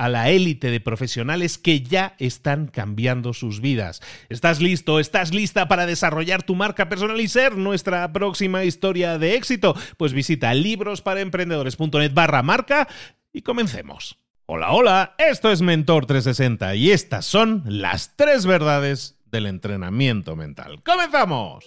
a 0.00 0.08
la 0.08 0.30
élite 0.30 0.70
de 0.70 0.80
profesionales 0.80 1.58
que 1.58 1.82
ya 1.82 2.14
están 2.18 2.68
cambiando 2.68 3.34
sus 3.34 3.60
vidas. 3.60 4.00
¿Estás 4.30 4.62
listo? 4.62 4.98
¿Estás 4.98 5.34
lista 5.34 5.68
para 5.68 5.84
desarrollar 5.84 6.42
tu 6.42 6.54
marca 6.54 6.88
personal 6.88 7.20
y 7.20 7.28
ser 7.28 7.58
nuestra 7.58 8.10
próxima 8.10 8.64
historia 8.64 9.18
de 9.18 9.34
éxito? 9.34 9.76
Pues 9.98 10.14
visita 10.14 10.54
librosparaemprendedores.net 10.54 12.14
barra 12.14 12.42
marca 12.42 12.88
y 13.30 13.42
comencemos. 13.42 14.16
Hola, 14.46 14.72
hola, 14.72 15.14
esto 15.18 15.52
es 15.52 15.60
Mentor 15.60 16.06
360 16.06 16.76
y 16.76 16.92
estas 16.92 17.26
son 17.26 17.62
las 17.66 18.16
tres 18.16 18.46
verdades 18.46 19.18
del 19.26 19.44
entrenamiento 19.44 20.34
mental. 20.34 20.82
¡Comenzamos! 20.82 21.66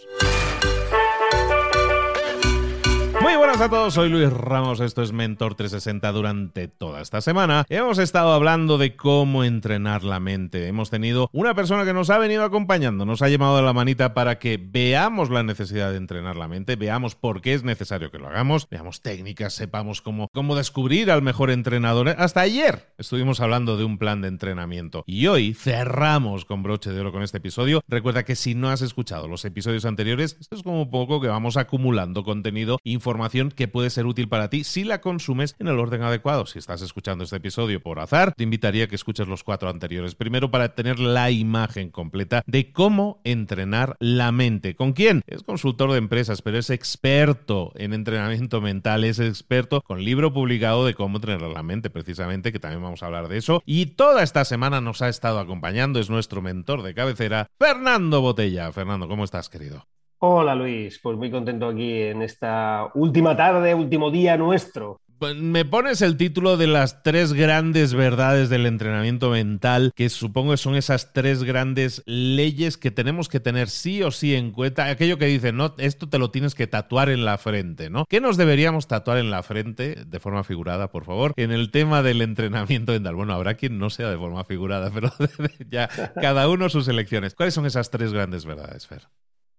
Muy 3.24 3.38
buenas 3.38 3.62
a 3.62 3.70
todos, 3.70 3.94
soy 3.94 4.10
Luis 4.10 4.30
Ramos, 4.34 4.82
esto 4.82 5.02
es 5.02 5.14
Mentor 5.14 5.56
360 5.56 6.12
durante 6.12 6.68
toda 6.68 7.00
esta 7.00 7.22
semana. 7.22 7.64
Hemos 7.70 7.98
estado 7.98 8.34
hablando 8.34 8.78
de 8.78 8.98
cómo 8.98 9.46
entrenar 9.46 10.04
la 10.04 10.20
mente. 10.20 10.68
Hemos 10.68 10.90
tenido 10.90 11.30
una 11.32 11.56
persona 11.56 11.86
que 11.86 11.94
nos 11.94 12.10
ha 12.10 12.18
venido 12.18 12.44
acompañando, 12.44 13.06
nos 13.06 13.22
ha 13.22 13.30
llamado 13.30 13.56
de 13.56 13.64
la 13.64 13.72
manita 13.72 14.14
para 14.14 14.40
que 14.40 14.58
veamos 14.62 15.30
la 15.30 15.42
necesidad 15.42 15.92
de 15.92 15.98
entrenar 15.98 16.36
la 16.36 16.50
mente, 16.50 16.76
veamos 16.76 17.16
por 17.16 17.40
qué 17.40 17.54
es 17.54 17.64
necesario 17.64 18.12
que 18.12 18.20
lo 18.20 18.28
hagamos, 18.28 18.68
veamos 18.70 19.02
técnicas, 19.02 19.54
sepamos 19.54 20.02
cómo, 20.02 20.28
cómo 20.34 20.58
descubrir 20.58 21.10
al 21.10 21.22
mejor 21.22 21.50
entrenador. 21.50 22.10
Hasta 22.10 22.42
ayer 22.42 22.94
estuvimos 22.98 23.40
hablando 23.40 23.78
de 23.78 23.86
un 23.86 24.00
plan 24.00 24.22
de 24.22 24.28
entrenamiento 24.28 25.06
y 25.08 25.28
hoy 25.28 25.54
cerramos 25.54 26.44
con 26.44 26.62
broche 26.62 26.92
de 26.92 27.00
oro 27.00 27.14
con 27.14 27.24
este 27.24 27.38
episodio. 27.38 27.84
Recuerda 27.88 28.26
que 28.26 28.36
si 28.36 28.54
no 28.54 28.68
has 28.68 28.82
escuchado 28.82 29.30
los 29.30 29.46
episodios 29.46 29.86
anteriores, 29.86 30.36
esto 30.42 30.58
es 30.58 30.64
como 30.64 30.82
un 30.82 30.92
poco 30.92 31.22
que 31.22 31.30
vamos 31.30 31.56
acumulando 31.56 32.26
contenido, 32.26 32.80
información 32.84 33.13
información 33.14 33.52
que 33.52 33.68
puede 33.68 33.92
ser 33.92 34.08
útil 34.08 34.28
para 34.28 34.50
ti 34.50 34.64
si 34.64 34.84
la 34.84 35.00
consumes 35.00 35.56
en 35.60 35.68
el 35.68 35.78
orden 35.78 36.02
adecuado. 36.02 36.48
Si 36.48 36.58
estás 36.58 36.82
escuchando 36.82 37.24
este 37.24 37.36
episodio 37.36 37.80
por 37.80 38.00
azar, 38.00 38.34
te 38.36 38.44
invitaría 38.44 38.86
a 38.86 38.88
que 38.88 38.96
escuches 38.96 39.28
los 39.28 39.44
cuatro 39.44 39.70
anteriores. 39.70 40.16
Primero 40.16 40.50
para 40.50 40.74
tener 40.74 41.00
la 41.00 41.30
imagen 41.30 41.92
completa 41.92 42.42
de 42.48 42.72
cómo 42.72 43.22
entrenar 43.24 43.96
la 44.00 44.32
mente. 44.32 44.76
¿Con 44.76 44.94
quién? 44.94 45.22
Es 45.28 45.44
consultor 45.44 45.92
de 45.92 46.00
empresas, 46.00 46.42
pero 46.42 46.58
es 46.58 46.72
experto 46.72 47.72
en 47.76 47.94
entrenamiento 47.94 48.62
mental, 48.62 49.04
es 49.04 49.20
experto 49.20 49.82
con 49.82 50.04
libro 50.04 50.34
publicado 50.34 50.84
de 50.84 50.96
cómo 50.96 51.18
entrenar 51.18 51.44
la 51.52 51.62
mente, 51.62 51.92
precisamente, 51.92 52.52
que 52.52 52.60
también 52.60 52.82
vamos 52.82 53.04
a 53.04 53.06
hablar 53.06 53.28
de 53.28 53.38
eso. 53.38 53.62
Y 53.68 53.86
toda 53.88 54.24
esta 54.24 54.44
semana 54.44 54.82
nos 54.82 55.04
ha 55.04 55.10
estado 55.10 55.38
acompañando, 55.38 56.00
es 56.00 56.10
nuestro 56.10 56.42
mentor 56.42 56.82
de 56.82 56.96
cabecera, 56.96 57.46
Fernando 57.60 58.22
Botella. 58.22 58.72
Fernando, 58.72 59.08
¿cómo 59.08 59.24
estás, 59.24 59.50
querido? 59.50 59.86
Hola 60.26 60.56
Luis, 60.56 61.02
pues 61.04 61.18
muy 61.18 61.30
contento 61.30 61.68
aquí 61.68 62.02
en 62.02 62.22
esta 62.22 62.90
última 62.94 63.36
tarde, 63.36 63.76
último 63.76 64.10
día 64.10 64.38
nuestro. 64.38 65.02
Pues, 65.20 65.36
me 65.36 65.66
pones 65.66 66.02
el 66.02 66.16
título 66.16 66.56
de 66.56 66.68
las 66.68 67.04
tres 67.04 67.34
grandes 67.34 67.94
verdades 67.94 68.48
del 68.48 68.66
entrenamiento 68.66 69.32
mental, 69.32 69.92
que 69.94 70.08
supongo 70.08 70.52
que 70.52 70.58
son 70.58 70.76
esas 70.76 71.12
tres 71.12 71.44
grandes 71.44 72.04
leyes 72.06 72.78
que 72.78 72.90
tenemos 72.90 73.28
que 73.28 73.42
tener 73.42 73.68
sí 73.68 74.02
o 74.02 74.12
sí 74.12 74.34
en 74.34 74.52
cuenta. 74.52 74.86
Aquello 74.86 75.18
que 75.18 75.26
dice, 75.26 75.52
no, 75.52 75.76
esto 75.78 76.08
te 76.08 76.20
lo 76.20 76.32
tienes 76.32 76.56
que 76.56 76.68
tatuar 76.68 77.10
en 77.10 77.26
la 77.26 77.38
frente, 77.38 77.90
¿no? 77.90 78.06
¿Qué 78.08 78.22
nos 78.22 78.38
deberíamos 78.38 78.88
tatuar 78.88 79.18
en 79.18 79.30
la 79.30 79.44
frente, 79.44 80.06
de 80.08 80.20
forma 80.22 80.46
figurada, 80.46 80.90
por 80.90 81.04
favor, 81.04 81.34
en 81.36 81.52
el 81.52 81.70
tema 81.70 82.02
del 82.02 82.22
entrenamiento 82.22 82.94
mental? 82.94 83.16
Bueno, 83.16 83.34
habrá 83.34 83.56
quien 83.56 83.78
no 83.78 83.90
sea 83.90 84.10
de 84.10 84.18
forma 84.18 84.46
figurada, 84.46 84.90
pero 84.94 85.12
ya 85.70 85.90
cada 86.22 86.48
uno 86.48 86.70
sus 86.70 86.88
elecciones. 86.88 87.36
¿Cuáles 87.36 87.56
son 87.56 87.66
esas 87.66 87.90
tres 87.90 88.14
grandes 88.14 88.46
verdades, 88.46 88.88
Fer? 88.88 89.02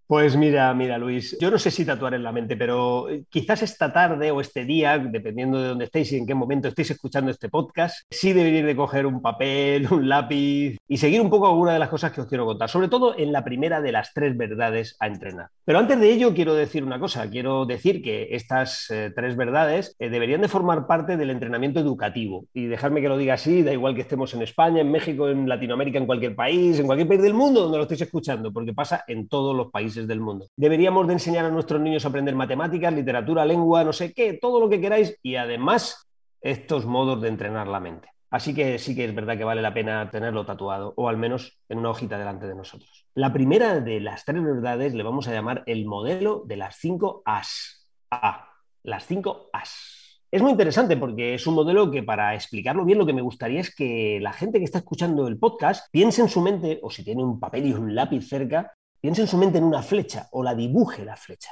Pues 0.06 0.36
mira, 0.36 0.74
mira, 0.74 0.98
Luis, 0.98 1.34
yo 1.40 1.50
no 1.50 1.58
sé 1.58 1.70
si 1.70 1.82
tatuar 1.82 2.12
en 2.12 2.22
la 2.22 2.30
mente, 2.30 2.58
pero 2.58 3.08
eh, 3.08 3.24
quizás 3.30 3.62
esta 3.62 3.90
tarde 3.90 4.30
o 4.30 4.42
este 4.42 4.66
día, 4.66 4.98
dependiendo 4.98 5.58
de 5.58 5.68
dónde 5.68 5.86
estéis 5.86 6.12
y 6.12 6.18
en 6.18 6.26
qué 6.26 6.34
momento 6.34 6.68
estéis 6.68 6.90
escuchando 6.90 7.30
este 7.30 7.48
podcast, 7.48 8.04
sí 8.10 8.34
deberíais 8.34 8.66
de 8.66 8.76
coger 8.76 9.06
un 9.06 9.22
papel, 9.22 9.88
un 9.90 10.06
lápiz 10.06 10.76
y 10.86 10.96
seguir 10.98 11.22
un 11.22 11.30
poco 11.30 11.46
alguna 11.46 11.72
de 11.72 11.78
las 11.78 11.88
cosas 11.88 12.12
que 12.12 12.20
os 12.20 12.26
quiero 12.26 12.44
contar, 12.44 12.68
sobre 12.68 12.88
todo 12.88 13.16
en 13.16 13.32
la 13.32 13.44
primera 13.44 13.80
de 13.80 13.92
las 13.92 14.12
tres 14.12 14.36
verdades 14.36 14.94
a 15.00 15.06
entrenar. 15.06 15.48
Pero 15.64 15.78
antes 15.78 15.98
de 15.98 16.12
ello 16.12 16.34
quiero 16.34 16.54
decir 16.54 16.84
una 16.84 17.00
cosa, 17.00 17.30
quiero 17.30 17.64
decir 17.64 18.02
que 18.02 18.28
estas 18.32 18.90
eh, 18.90 19.10
tres 19.16 19.36
verdades 19.36 19.96
eh, 19.98 20.10
deberían 20.10 20.42
de 20.42 20.48
formar 20.48 20.86
parte 20.86 21.16
del 21.16 21.30
entrenamiento 21.30 21.80
educativo 21.80 22.44
y 22.52 22.66
dejarme 22.66 23.00
que 23.00 23.08
lo 23.08 23.16
diga 23.16 23.34
así, 23.34 23.62
da 23.62 23.72
igual 23.72 23.94
que 23.94 24.02
estemos 24.02 24.34
en 24.34 24.42
España, 24.42 24.82
en 24.82 24.90
México, 24.90 25.30
en 25.30 25.48
Latinoamérica, 25.48 25.96
en 25.96 26.04
cualquier 26.04 26.36
país, 26.36 26.78
en 26.78 26.84
cualquier 26.84 27.08
país 27.08 27.22
del 27.22 27.32
mundo 27.32 27.62
donde 27.62 27.78
lo 27.78 27.84
estéis 27.84 28.02
escuchando, 28.02 28.52
porque 28.52 28.74
pasa 28.74 29.02
en 29.08 29.28
todos 29.28 29.56
los 29.56 29.70
países 29.70 29.93
del 29.94 30.20
mundo. 30.20 30.48
Deberíamos 30.56 31.06
de 31.06 31.14
enseñar 31.14 31.44
a 31.44 31.50
nuestros 31.50 31.80
niños 31.80 32.04
a 32.04 32.08
aprender 32.08 32.34
matemáticas, 32.34 32.92
literatura, 32.92 33.44
lengua, 33.44 33.84
no 33.84 33.92
sé 33.92 34.12
qué, 34.12 34.34
todo 34.34 34.60
lo 34.60 34.68
que 34.68 34.80
queráis 34.80 35.16
y 35.22 35.36
además 35.36 36.08
estos 36.40 36.84
modos 36.84 37.22
de 37.22 37.28
entrenar 37.28 37.68
la 37.68 37.80
mente. 37.80 38.08
Así 38.30 38.52
que 38.52 38.80
sí 38.80 38.96
que 38.96 39.04
es 39.04 39.14
verdad 39.14 39.38
que 39.38 39.44
vale 39.44 39.62
la 39.62 39.72
pena 39.72 40.10
tenerlo 40.10 40.44
tatuado 40.44 40.92
o 40.96 41.08
al 41.08 41.16
menos 41.16 41.60
en 41.68 41.78
una 41.78 41.90
hojita 41.90 42.18
delante 42.18 42.48
de 42.48 42.56
nosotros. 42.56 43.06
La 43.14 43.32
primera 43.32 43.78
de 43.78 44.00
las 44.00 44.24
tres 44.24 44.42
verdades 44.42 44.92
le 44.92 45.04
vamos 45.04 45.28
a 45.28 45.32
llamar 45.32 45.62
el 45.66 45.86
modelo 45.86 46.42
de 46.44 46.56
las 46.56 46.76
cinco 46.76 47.22
As. 47.24 47.86
A, 48.10 48.48
las 48.82 49.06
cinco 49.06 49.50
As. 49.52 50.20
Es 50.32 50.42
muy 50.42 50.50
interesante 50.50 50.96
porque 50.96 51.34
es 51.34 51.46
un 51.46 51.54
modelo 51.54 51.92
que 51.92 52.02
para 52.02 52.34
explicarlo 52.34 52.84
bien 52.84 52.98
lo 52.98 53.06
que 53.06 53.12
me 53.12 53.22
gustaría 53.22 53.60
es 53.60 53.72
que 53.72 54.18
la 54.20 54.32
gente 54.32 54.58
que 54.58 54.64
está 54.64 54.78
escuchando 54.78 55.28
el 55.28 55.38
podcast 55.38 55.86
piense 55.92 56.20
en 56.20 56.28
su 56.28 56.40
mente 56.40 56.80
o 56.82 56.90
si 56.90 57.04
tiene 57.04 57.22
un 57.22 57.38
papel 57.38 57.66
y 57.66 57.72
un 57.72 57.94
lápiz 57.94 58.26
cerca, 58.28 58.74
piense 59.04 59.20
en 59.20 59.28
su 59.28 59.36
mente 59.36 59.58
en 59.58 59.64
una 59.64 59.82
flecha 59.82 60.28
o 60.30 60.42
la 60.42 60.54
dibuje 60.54 61.04
la 61.04 61.14
flecha. 61.14 61.50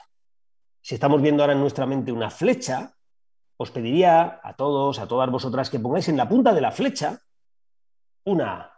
Si 0.81 0.95
estamos 0.95 1.21
viendo 1.21 1.43
ahora 1.43 1.53
en 1.53 1.61
nuestra 1.61 1.85
mente 1.85 2.11
una 2.11 2.31
flecha, 2.31 2.95
os 3.59 3.71
pediría 3.71 4.41
a 4.43 4.57
todos, 4.57 4.99
a 4.99 5.07
todas 5.07 5.31
vosotras, 5.31 5.69
que 5.69 5.79
pongáis 5.79 6.09
en 6.09 6.17
la 6.17 6.27
punta 6.27 6.55
de 6.55 6.63
la 6.63 6.73
flecha 6.73 7.21
una 8.25 8.55
A. 8.55 8.73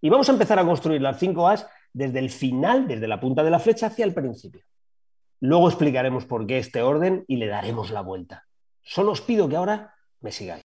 Y 0.00 0.08
vamos 0.08 0.28
a 0.28 0.32
empezar 0.32 0.56
a 0.56 0.64
construir 0.64 1.02
las 1.02 1.18
cinco 1.18 1.48
As 1.48 1.66
desde 1.92 2.20
el 2.20 2.30
final, 2.30 2.86
desde 2.86 3.08
la 3.08 3.18
punta 3.18 3.42
de 3.42 3.50
la 3.50 3.58
flecha 3.58 3.88
hacia 3.88 4.04
el 4.04 4.14
principio. 4.14 4.62
Luego 5.40 5.66
explicaremos 5.66 6.26
por 6.26 6.46
qué 6.46 6.58
este 6.58 6.82
orden 6.82 7.24
y 7.26 7.38
le 7.38 7.48
daremos 7.48 7.90
la 7.90 8.02
vuelta. 8.02 8.46
Solo 8.84 9.10
os 9.10 9.20
pido 9.20 9.48
que 9.48 9.56
ahora 9.56 9.96
me 10.20 10.30
sigáis. 10.30 10.62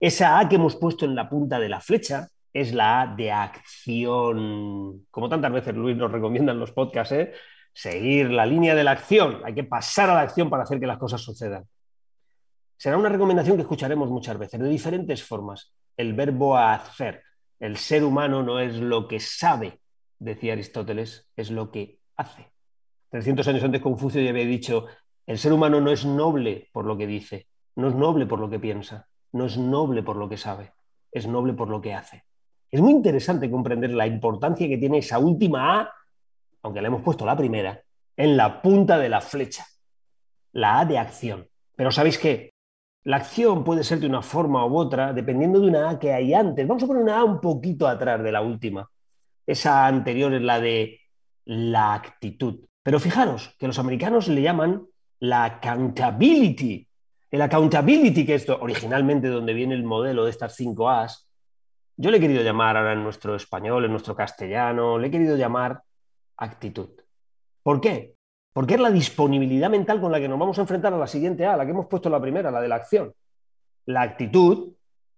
Esa 0.00 0.40
A 0.40 0.48
que 0.48 0.56
hemos 0.56 0.74
puesto 0.74 1.04
en 1.04 1.14
la 1.14 1.28
punta 1.28 1.60
de 1.60 1.68
la 1.68 1.80
flecha 1.80 2.30
es 2.52 2.72
la 2.72 3.02
A 3.02 3.06
de 3.06 3.30
acción. 3.30 5.06
Como 5.10 5.28
tantas 5.28 5.52
veces 5.52 5.74
Luis 5.74 5.96
nos 5.96 6.10
recomienda 6.10 6.52
en 6.52 6.58
los 6.58 6.72
podcasts, 6.72 7.12
¿eh? 7.12 7.32
seguir 7.72 8.30
la 8.30 8.46
línea 8.46 8.74
de 8.74 8.84
la 8.84 8.92
acción, 8.92 9.40
hay 9.44 9.54
que 9.54 9.64
pasar 9.64 10.10
a 10.10 10.14
la 10.14 10.20
acción 10.22 10.50
para 10.50 10.64
hacer 10.64 10.80
que 10.80 10.86
las 10.86 10.98
cosas 10.98 11.20
sucedan. 11.20 11.66
Será 12.76 12.96
una 12.96 13.08
recomendación 13.08 13.56
que 13.56 13.62
escucharemos 13.62 14.10
muchas 14.10 14.38
veces, 14.38 14.58
de 14.58 14.68
diferentes 14.68 15.22
formas. 15.22 15.72
El 15.96 16.14
verbo 16.14 16.56
hacer. 16.56 17.22
El 17.58 17.76
ser 17.76 18.04
humano 18.04 18.42
no 18.42 18.58
es 18.58 18.76
lo 18.76 19.06
que 19.06 19.20
sabe, 19.20 19.80
decía 20.18 20.54
Aristóteles, 20.54 21.28
es 21.36 21.50
lo 21.50 21.70
que 21.70 21.98
hace. 22.16 22.50
300 23.10 23.46
años 23.48 23.64
antes 23.64 23.82
Confucio 23.82 24.22
ya 24.22 24.30
había 24.30 24.46
dicho, 24.46 24.86
el 25.26 25.38
ser 25.38 25.52
humano 25.52 25.80
no 25.80 25.90
es 25.90 26.06
noble 26.06 26.70
por 26.72 26.86
lo 26.86 26.96
que 26.96 27.06
dice, 27.06 27.48
no 27.76 27.88
es 27.88 27.94
noble 27.94 28.24
por 28.24 28.40
lo 28.40 28.48
que 28.48 28.58
piensa, 28.58 29.08
no 29.32 29.44
es 29.44 29.58
noble 29.58 30.02
por 30.02 30.16
lo 30.16 30.28
que 30.28 30.38
sabe, 30.38 30.72
es 31.12 31.26
noble 31.26 31.52
por 31.52 31.68
lo 31.68 31.82
que 31.82 31.92
hace. 31.92 32.24
Es 32.70 32.80
muy 32.80 32.92
interesante 32.92 33.50
comprender 33.50 33.90
la 33.92 34.06
importancia 34.06 34.68
que 34.68 34.78
tiene 34.78 34.98
esa 34.98 35.18
última 35.18 35.80
A, 35.80 35.92
aunque 36.62 36.80
le 36.80 36.86
hemos 36.86 37.02
puesto 37.02 37.26
la 37.26 37.36
primera, 37.36 37.82
en 38.16 38.36
la 38.36 38.62
punta 38.62 38.98
de 38.98 39.08
la 39.08 39.20
flecha, 39.20 39.66
la 40.52 40.80
A 40.80 40.84
de 40.84 40.98
acción. 40.98 41.48
Pero 41.74 41.90
¿sabéis 41.90 42.18
qué? 42.18 42.52
La 43.04 43.16
acción 43.16 43.64
puede 43.64 43.82
ser 43.82 43.98
de 43.98 44.06
una 44.06 44.22
forma 44.22 44.64
u 44.66 44.76
otra, 44.76 45.12
dependiendo 45.12 45.58
de 45.58 45.68
una 45.68 45.90
A 45.90 45.98
que 45.98 46.12
hay 46.12 46.34
antes. 46.34 46.68
Vamos 46.68 46.82
a 46.82 46.86
poner 46.86 47.02
una 47.02 47.18
A 47.18 47.24
un 47.24 47.40
poquito 47.40 47.88
atrás 47.88 48.22
de 48.22 48.30
la 48.30 48.42
última. 48.42 48.88
Esa 49.46 49.86
anterior 49.86 50.32
es 50.34 50.42
la 50.42 50.60
de 50.60 51.00
la 51.46 51.94
actitud. 51.94 52.60
Pero 52.82 53.00
fijaros 53.00 53.56
que 53.58 53.66
los 53.66 53.78
americanos 53.78 54.28
le 54.28 54.42
llaman 54.42 54.86
la 55.18 55.44
accountability. 55.44 56.86
El 57.30 57.42
accountability, 57.42 58.24
que 58.24 58.34
es 58.34 58.48
originalmente 58.48 59.28
donde 59.28 59.54
viene 59.54 59.74
el 59.74 59.82
modelo 59.82 60.24
de 60.24 60.30
estas 60.30 60.54
cinco 60.54 60.88
A's, 60.88 61.29
yo 62.00 62.10
le 62.10 62.16
he 62.16 62.20
querido 62.20 62.42
llamar 62.42 62.78
ahora 62.78 62.94
en 62.94 63.02
nuestro 63.02 63.36
español, 63.36 63.84
en 63.84 63.90
nuestro 63.90 64.16
castellano, 64.16 64.98
le 64.98 65.08
he 65.08 65.10
querido 65.10 65.36
llamar 65.36 65.82
actitud. 66.38 66.88
¿Por 67.62 67.78
qué? 67.82 68.14
Porque 68.54 68.74
es 68.74 68.80
la 68.80 68.90
disponibilidad 68.90 69.68
mental 69.68 70.00
con 70.00 70.10
la 70.10 70.18
que 70.18 70.26
nos 70.26 70.38
vamos 70.38 70.56
a 70.56 70.62
enfrentar 70.62 70.94
a 70.94 70.96
la 70.96 71.06
siguiente 71.06 71.44
A, 71.44 71.58
la 71.58 71.66
que 71.66 71.72
hemos 71.72 71.88
puesto 71.88 72.08
la 72.08 72.18
primera, 72.18 72.50
la 72.50 72.62
de 72.62 72.68
la 72.68 72.76
acción. 72.76 73.12
La 73.84 74.00
actitud, 74.00 74.72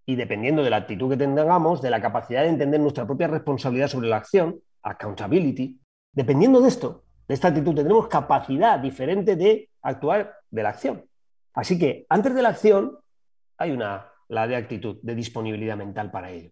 y 0.06 0.16
dependiendo 0.16 0.64
de 0.64 0.70
la 0.70 0.78
actitud 0.78 1.08
que 1.08 1.16
tengamos, 1.16 1.80
de 1.82 1.90
la 1.90 2.02
capacidad 2.02 2.42
de 2.42 2.48
entender 2.48 2.80
nuestra 2.80 3.06
propia 3.06 3.28
responsabilidad 3.28 3.86
sobre 3.86 4.08
la 4.08 4.16
acción, 4.16 4.58
accountability, 4.82 5.78
dependiendo 6.12 6.60
de 6.60 6.68
esto, 6.68 7.04
de 7.28 7.34
esta 7.34 7.48
actitud, 7.48 7.76
tendremos 7.76 8.08
capacidad 8.08 8.80
diferente 8.80 9.36
de 9.36 9.70
actuar 9.82 10.34
de 10.50 10.62
la 10.64 10.70
acción. 10.70 11.04
Así 11.54 11.78
que 11.78 12.06
antes 12.08 12.34
de 12.34 12.42
la 12.42 12.48
acción 12.48 12.98
hay 13.56 13.70
una, 13.70 14.10
la 14.26 14.48
de 14.48 14.56
actitud, 14.56 14.98
de 15.00 15.14
disponibilidad 15.14 15.76
mental 15.76 16.10
para 16.10 16.32
ello. 16.32 16.50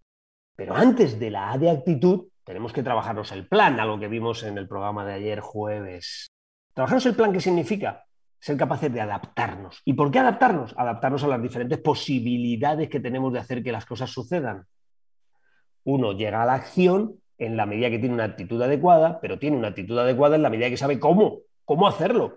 Pero 0.60 0.76
antes 0.76 1.18
de 1.18 1.30
la 1.30 1.52
A 1.52 1.56
de 1.56 1.70
actitud, 1.70 2.26
tenemos 2.44 2.74
que 2.74 2.82
trabajarnos 2.82 3.32
el 3.32 3.48
plan, 3.48 3.80
algo 3.80 3.98
que 3.98 4.08
vimos 4.08 4.42
en 4.42 4.58
el 4.58 4.68
programa 4.68 5.06
de 5.06 5.14
ayer 5.14 5.40
jueves. 5.40 6.26
Trabajarnos 6.74 7.06
el 7.06 7.14
plan, 7.14 7.32
¿qué 7.32 7.40
significa? 7.40 8.04
Ser 8.38 8.58
capaces 8.58 8.92
de 8.92 9.00
adaptarnos. 9.00 9.80
¿Y 9.86 9.94
por 9.94 10.10
qué 10.10 10.18
adaptarnos? 10.18 10.74
Adaptarnos 10.76 11.24
a 11.24 11.28
las 11.28 11.40
diferentes 11.40 11.78
posibilidades 11.78 12.90
que 12.90 13.00
tenemos 13.00 13.32
de 13.32 13.38
hacer 13.38 13.62
que 13.62 13.72
las 13.72 13.86
cosas 13.86 14.10
sucedan. 14.10 14.66
Uno 15.84 16.12
llega 16.12 16.42
a 16.42 16.44
la 16.44 16.56
acción 16.56 17.14
en 17.38 17.56
la 17.56 17.64
medida 17.64 17.88
que 17.88 17.98
tiene 17.98 18.16
una 18.16 18.24
actitud 18.24 18.60
adecuada, 18.60 19.18
pero 19.18 19.38
tiene 19.38 19.56
una 19.56 19.68
actitud 19.68 19.98
adecuada 19.98 20.36
en 20.36 20.42
la 20.42 20.50
medida 20.50 20.68
que 20.68 20.76
sabe 20.76 21.00
cómo, 21.00 21.38
cómo 21.64 21.88
hacerlo. 21.88 22.36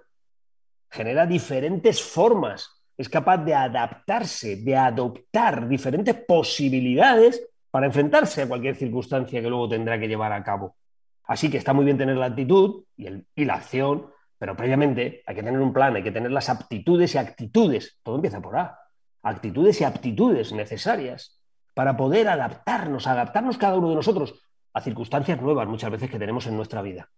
Genera 0.90 1.26
diferentes 1.26 2.02
formas, 2.02 2.82
es 2.98 3.10
capaz 3.10 3.40
de 3.40 3.54
adaptarse, 3.54 4.56
de 4.56 4.78
adoptar 4.78 5.68
diferentes 5.68 6.16
posibilidades 6.26 7.50
para 7.74 7.88
enfrentarse 7.88 8.44
a 8.44 8.48
cualquier 8.48 8.76
circunstancia 8.76 9.42
que 9.42 9.50
luego 9.50 9.68
tendrá 9.68 10.00
que 10.00 10.08
llevar 10.08 10.32
a 10.32 10.44
cabo. 10.44 10.76
Así 11.24 11.50
que 11.50 11.58
está 11.58 11.74
muy 11.74 11.86
bien 11.86 11.98
tener 11.98 12.16
la 12.16 12.28
actitud 12.28 12.84
y, 12.96 13.08
y, 13.34 13.46
la 13.46 13.56
acción, 13.56 14.12
pero 14.38 14.56
previamente 14.56 15.24
hay 15.26 15.34
que 15.34 15.42
tener 15.42 15.60
un 15.60 15.74
plan, 15.74 15.96
hay 15.96 16.04
que 16.04 16.12
tener 16.12 16.30
las 16.32 16.50
aptitudes 16.50 17.16
y 17.16 17.18
actitudes. 17.18 18.00
Todo 18.04 18.18
empieza 18.18 18.40
por 18.44 18.58
A. 18.58 18.78
Actitudes 19.24 19.82
y 19.82 19.86
aptitudes 19.86 20.54
necesarias 20.54 21.42
para 21.74 21.98
poder 21.98 22.28
adaptarnos, 22.28 23.08
adaptarnos 23.08 23.58
cada 23.58 23.76
uno 23.76 23.90
de 23.90 23.96
nosotros 23.96 24.40
a 24.72 24.80
circunstancias 24.80 25.42
nuevas 25.42 25.68
muchas 25.68 25.90
veces 25.90 26.12
que 26.12 26.20
tenemos 26.20 26.46
en 26.46 26.56
nuestra 26.56 26.84
vida. 26.84 27.10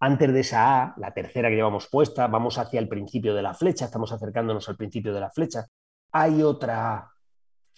Antes 0.00 0.32
de 0.32 0.40
esa 0.40 0.82
A, 0.82 0.94
la 0.96 1.12
tercera 1.12 1.50
que 1.50 1.56
llevamos 1.56 1.88
puesta, 1.88 2.26
vamos 2.26 2.56
hacia 2.56 2.80
el 2.80 2.88
principio 2.88 3.34
de 3.34 3.42
la 3.42 3.52
flecha, 3.52 3.84
estamos 3.84 4.12
acercándonos 4.12 4.66
al 4.70 4.76
principio 4.78 5.12
de 5.12 5.20
la 5.20 5.28
flecha. 5.28 5.66
Hay 6.10 6.42
otra 6.42 6.94
A, 6.96 7.12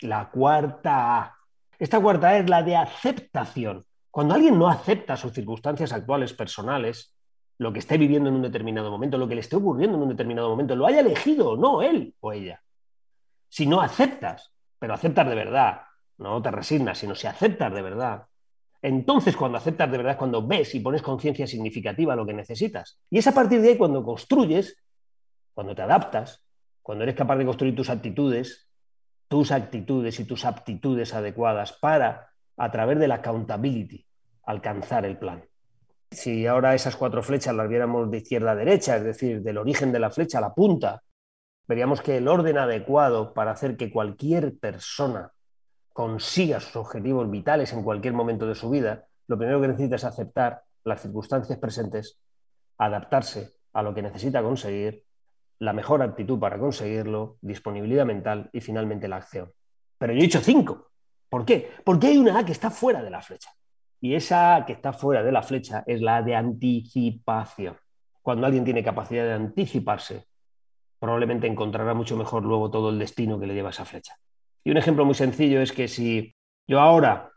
la 0.02 0.30
cuarta 0.30 1.18
A. 1.18 1.43
Esta 1.84 2.00
cuarta 2.00 2.28
A 2.28 2.38
es 2.38 2.48
la 2.48 2.62
de 2.62 2.76
aceptación. 2.76 3.84
Cuando 4.10 4.32
alguien 4.32 4.58
no 4.58 4.70
acepta 4.70 5.18
sus 5.18 5.34
circunstancias 5.34 5.92
actuales 5.92 6.32
personales, 6.32 7.14
lo 7.58 7.74
que 7.74 7.80
esté 7.80 7.98
viviendo 7.98 8.30
en 8.30 8.36
un 8.36 8.40
determinado 8.40 8.90
momento, 8.90 9.18
lo 9.18 9.28
que 9.28 9.34
le 9.34 9.42
esté 9.42 9.56
ocurriendo 9.56 9.98
en 9.98 10.04
un 10.04 10.08
determinado 10.08 10.48
momento, 10.48 10.74
lo 10.74 10.86
haya 10.86 11.00
elegido 11.00 11.50
o 11.50 11.56
no 11.58 11.82
él 11.82 12.14
o 12.20 12.32
ella. 12.32 12.62
Si 13.50 13.66
no 13.66 13.82
aceptas, 13.82 14.50
pero 14.78 14.94
aceptas 14.94 15.28
de 15.28 15.34
verdad, 15.34 15.82
no 16.16 16.40
te 16.40 16.50
resignas, 16.50 16.96
sino 16.96 17.14
si 17.14 17.26
aceptas 17.26 17.74
de 17.74 17.82
verdad, 17.82 18.28
entonces, 18.80 19.36
cuando 19.36 19.58
aceptas 19.58 19.90
de 19.90 19.98
verdad, 19.98 20.16
cuando 20.16 20.46
ves 20.46 20.74
y 20.74 20.80
pones 20.80 21.02
conciencia 21.02 21.46
significativa 21.46 22.14
a 22.14 22.16
lo 22.16 22.24
que 22.24 22.32
necesitas. 22.32 22.98
Y 23.10 23.18
es 23.18 23.26
a 23.26 23.34
partir 23.34 23.60
de 23.60 23.68
ahí 23.68 23.76
cuando 23.76 24.02
construyes, 24.02 24.82
cuando 25.52 25.74
te 25.74 25.82
adaptas, 25.82 26.42
cuando 26.80 27.04
eres 27.04 27.14
capaz 27.14 27.36
de 27.36 27.44
construir 27.44 27.76
tus 27.76 27.90
actitudes, 27.90 28.70
tus 29.28 29.52
actitudes 29.52 30.20
y 30.20 30.24
tus 30.24 30.44
aptitudes 30.44 31.14
adecuadas 31.14 31.72
para, 31.72 32.30
a 32.56 32.70
través 32.70 32.98
de 32.98 33.08
la 33.08 33.16
accountability, 33.16 34.06
alcanzar 34.44 35.04
el 35.04 35.18
plan. 35.18 35.44
Si 36.10 36.46
ahora 36.46 36.74
esas 36.74 36.96
cuatro 36.96 37.22
flechas 37.22 37.54
las 37.54 37.68
viéramos 37.68 38.10
de 38.10 38.18
izquierda 38.18 38.52
a 38.52 38.56
derecha, 38.56 38.96
es 38.96 39.04
decir, 39.04 39.42
del 39.42 39.58
origen 39.58 39.90
de 39.90 39.98
la 39.98 40.10
flecha 40.10 40.38
a 40.38 40.42
la 40.42 40.54
punta, 40.54 41.02
veríamos 41.66 42.00
que 42.02 42.18
el 42.18 42.28
orden 42.28 42.58
adecuado 42.58 43.34
para 43.34 43.52
hacer 43.52 43.76
que 43.76 43.90
cualquier 43.90 44.56
persona 44.58 45.32
consiga 45.92 46.60
sus 46.60 46.76
objetivos 46.76 47.30
vitales 47.30 47.72
en 47.72 47.82
cualquier 47.82 48.14
momento 48.14 48.46
de 48.46 48.54
su 48.54 48.70
vida, 48.70 49.06
lo 49.26 49.38
primero 49.38 49.60
que 49.60 49.68
necesita 49.68 49.96
es 49.96 50.04
aceptar 50.04 50.62
las 50.84 51.00
circunstancias 51.00 51.58
presentes, 51.58 52.18
adaptarse 52.78 53.54
a 53.72 53.82
lo 53.82 53.94
que 53.94 54.02
necesita 54.02 54.42
conseguir, 54.42 55.02
la 55.58 55.72
mejor 55.72 56.02
actitud 56.02 56.38
para 56.38 56.58
conseguirlo, 56.58 57.38
disponibilidad 57.40 58.04
mental 58.04 58.50
y 58.52 58.60
finalmente 58.60 59.08
la 59.08 59.16
acción. 59.16 59.52
Pero 59.98 60.12
yo 60.12 60.18
he 60.18 60.22
dicho 60.22 60.40
cinco. 60.40 60.90
¿Por 61.28 61.44
qué? 61.44 61.70
Porque 61.84 62.08
hay 62.08 62.18
una 62.18 62.38
A 62.38 62.44
que 62.44 62.52
está 62.52 62.70
fuera 62.70 63.02
de 63.02 63.10
la 63.10 63.22
flecha. 63.22 63.50
Y 64.00 64.14
esa 64.14 64.56
A 64.56 64.66
que 64.66 64.72
está 64.72 64.92
fuera 64.92 65.22
de 65.22 65.32
la 65.32 65.42
flecha 65.42 65.82
es 65.86 66.00
la 66.00 66.22
de 66.22 66.34
anticipación. 66.34 67.76
Cuando 68.22 68.46
alguien 68.46 68.64
tiene 68.64 68.82
capacidad 68.82 69.24
de 69.24 69.32
anticiparse, 69.32 70.26
probablemente 70.98 71.46
encontrará 71.46 71.94
mucho 71.94 72.16
mejor 72.16 72.44
luego 72.44 72.70
todo 72.70 72.90
el 72.90 72.98
destino 72.98 73.38
que 73.38 73.46
le 73.46 73.54
lleva 73.54 73.70
esa 73.70 73.84
flecha. 73.84 74.16
Y 74.64 74.70
un 74.70 74.76
ejemplo 74.76 75.04
muy 75.04 75.14
sencillo 75.14 75.60
es 75.60 75.72
que 75.72 75.88
si 75.88 76.34
yo 76.66 76.80
ahora 76.80 77.30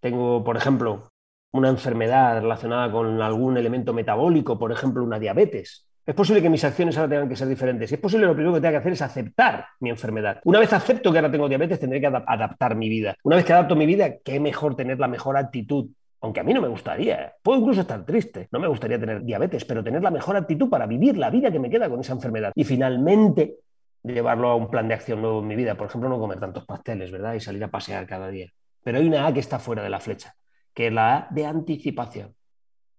tengo, 0.00 0.42
por 0.42 0.56
ejemplo, 0.56 1.12
una 1.52 1.68
enfermedad 1.68 2.40
relacionada 2.40 2.90
con 2.90 3.20
algún 3.20 3.56
elemento 3.56 3.92
metabólico, 3.92 4.58
por 4.58 4.72
ejemplo, 4.72 5.04
una 5.04 5.18
diabetes, 5.18 5.88
es 6.04 6.14
posible 6.14 6.42
que 6.42 6.50
mis 6.50 6.64
acciones 6.64 6.96
ahora 6.96 7.10
tengan 7.10 7.28
que 7.28 7.36
ser 7.36 7.46
diferentes. 7.46 7.92
Es 7.92 7.98
posible 7.98 8.26
lo 8.26 8.34
primero 8.34 8.54
que 8.54 8.60
tenga 8.60 8.72
que 8.72 8.78
hacer 8.78 8.92
es 8.92 9.02
aceptar 9.02 9.66
mi 9.80 9.90
enfermedad. 9.90 10.40
Una 10.44 10.58
vez 10.58 10.72
acepto 10.72 11.12
que 11.12 11.18
ahora 11.18 11.30
tengo 11.30 11.48
diabetes, 11.48 11.78
tendré 11.78 12.00
que 12.00 12.08
adaptar 12.08 12.74
mi 12.74 12.88
vida. 12.88 13.14
Una 13.22 13.36
vez 13.36 13.44
que 13.44 13.52
adapto 13.52 13.76
mi 13.76 13.86
vida, 13.86 14.18
qué 14.24 14.40
mejor 14.40 14.74
tener 14.74 14.98
la 14.98 15.06
mejor 15.06 15.36
actitud. 15.36 15.88
Aunque 16.20 16.40
a 16.40 16.44
mí 16.44 16.54
no 16.54 16.60
me 16.60 16.68
gustaría, 16.68 17.34
puedo 17.42 17.60
incluso 17.60 17.80
estar 17.80 18.04
triste, 18.04 18.48
no 18.52 18.60
me 18.60 18.68
gustaría 18.68 18.98
tener 18.98 19.22
diabetes, 19.22 19.64
pero 19.64 19.82
tener 19.82 20.02
la 20.02 20.10
mejor 20.10 20.36
actitud 20.36 20.70
para 20.70 20.86
vivir 20.86 21.18
la 21.18 21.30
vida 21.30 21.50
que 21.50 21.58
me 21.58 21.68
queda 21.68 21.88
con 21.88 22.00
esa 22.00 22.12
enfermedad. 22.12 22.52
Y 22.54 22.62
finalmente, 22.62 23.56
llevarlo 24.04 24.48
a 24.48 24.56
un 24.56 24.70
plan 24.70 24.88
de 24.88 24.94
acción 24.94 25.20
nuevo 25.20 25.40
en 25.40 25.46
mi 25.46 25.56
vida. 25.56 25.74
Por 25.76 25.88
ejemplo, 25.88 26.08
no 26.08 26.18
comer 26.18 26.38
tantos 26.38 26.64
pasteles, 26.64 27.10
¿verdad? 27.10 27.34
Y 27.34 27.40
salir 27.40 27.62
a 27.64 27.68
pasear 27.68 28.06
cada 28.06 28.28
día. 28.28 28.50
Pero 28.82 28.98
hay 28.98 29.06
una 29.06 29.26
A 29.26 29.32
que 29.32 29.40
está 29.40 29.58
fuera 29.58 29.82
de 29.82 29.90
la 29.90 30.00
flecha, 30.00 30.34
que 30.74 30.88
es 30.88 30.92
la 30.92 31.16
A 31.16 31.28
de 31.30 31.46
anticipación. 31.46 32.34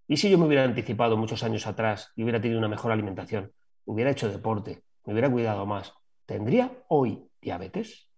¿Y 0.08 0.18
si 0.18 0.30
yo 0.30 0.38
me 0.38 0.46
hubiera 0.46 0.64
anticipado 0.64 1.18
muchos 1.18 1.44
años 1.44 1.66
atrás 1.68 2.12
y 2.16 2.24
hubiera 2.24 2.42
tenido 2.42 2.60
una 2.60 2.68
mejor 2.68 2.92
alimentación, 2.92 3.52
hubiera 3.86 4.12
hecho 4.12 4.30
deporte, 4.30 4.84
me 5.06 5.14
hubiera 5.14 5.32
cuidado 5.32 5.66
más, 5.66 5.94
¿tendría 6.26 6.72
hoy 6.88 7.28
diabetes? 7.42 8.10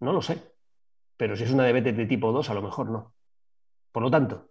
No 0.00 0.12
lo 0.12 0.22
sé. 0.22 0.52
Pero 1.16 1.36
si 1.36 1.44
es 1.44 1.50
una 1.50 1.64
diabetes 1.64 1.96
de 1.96 2.06
tipo 2.06 2.32
2, 2.32 2.50
a 2.50 2.54
lo 2.54 2.62
mejor 2.62 2.90
no. 2.90 3.14
Por 3.90 4.02
lo 4.02 4.10
tanto, 4.10 4.50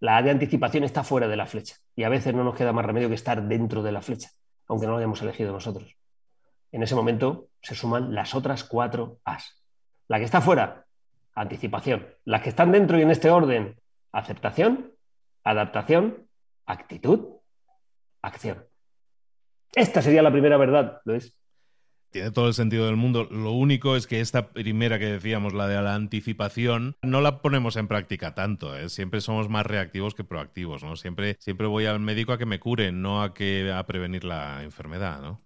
la 0.00 0.20
de 0.22 0.30
anticipación 0.30 0.84
está 0.84 1.04
fuera 1.04 1.28
de 1.28 1.36
la 1.36 1.46
flecha 1.46 1.76
y 1.94 2.04
a 2.04 2.08
veces 2.08 2.34
no 2.34 2.44
nos 2.44 2.56
queda 2.56 2.72
más 2.72 2.84
remedio 2.84 3.08
que 3.08 3.14
estar 3.14 3.42
dentro 3.42 3.82
de 3.82 3.92
la 3.92 4.02
flecha, 4.02 4.30
aunque 4.66 4.86
no 4.86 4.92
lo 4.92 4.98
hayamos 4.98 5.22
elegido 5.22 5.52
nosotros 5.52 5.96
en 6.74 6.82
ese 6.82 6.96
momento 6.96 7.50
se 7.62 7.76
suman 7.76 8.16
las 8.16 8.34
otras 8.34 8.64
cuatro 8.64 9.20
As. 9.24 9.62
La 10.08 10.18
que 10.18 10.24
está 10.24 10.40
fuera, 10.40 10.86
anticipación. 11.32 12.04
Las 12.24 12.42
que 12.42 12.48
están 12.48 12.72
dentro 12.72 12.98
y 12.98 13.02
en 13.02 13.12
este 13.12 13.30
orden, 13.30 13.80
aceptación, 14.10 14.90
adaptación, 15.44 16.26
actitud, 16.66 17.36
acción. 18.22 18.66
Esta 19.74 20.02
sería 20.02 20.22
la 20.22 20.32
primera 20.32 20.56
verdad, 20.56 21.00
Luis. 21.04 21.36
tiene 22.10 22.30
todo 22.30 22.46
el 22.46 22.54
sentido 22.54 22.86
del 22.86 22.94
mundo. 22.96 23.24
Lo 23.24 23.50
único 23.50 23.96
es 23.96 24.06
que 24.06 24.20
esta 24.20 24.52
primera 24.52 25.00
que 25.00 25.06
decíamos, 25.06 25.52
la 25.52 25.66
de 25.66 25.82
la 25.82 25.94
anticipación, 25.96 26.96
no 27.02 27.20
la 27.20 27.42
ponemos 27.42 27.76
en 27.76 27.88
práctica 27.88 28.34
tanto. 28.34 28.76
¿eh? 28.76 28.88
Siempre 28.88 29.20
somos 29.20 29.48
más 29.48 29.66
reactivos 29.66 30.14
que 30.14 30.22
proactivos, 30.22 30.84
¿no? 30.84 30.94
Siempre, 30.94 31.36
siempre 31.40 31.66
voy 31.66 31.86
al 31.86 31.98
médico 31.98 32.32
a 32.32 32.38
que 32.38 32.46
me 32.46 32.60
cure, 32.60 32.92
no 32.92 33.22
a 33.22 33.34
que 33.34 33.72
a 33.72 33.84
prevenir 33.84 34.22
la 34.24 34.62
enfermedad, 34.62 35.20
¿no? 35.20 35.44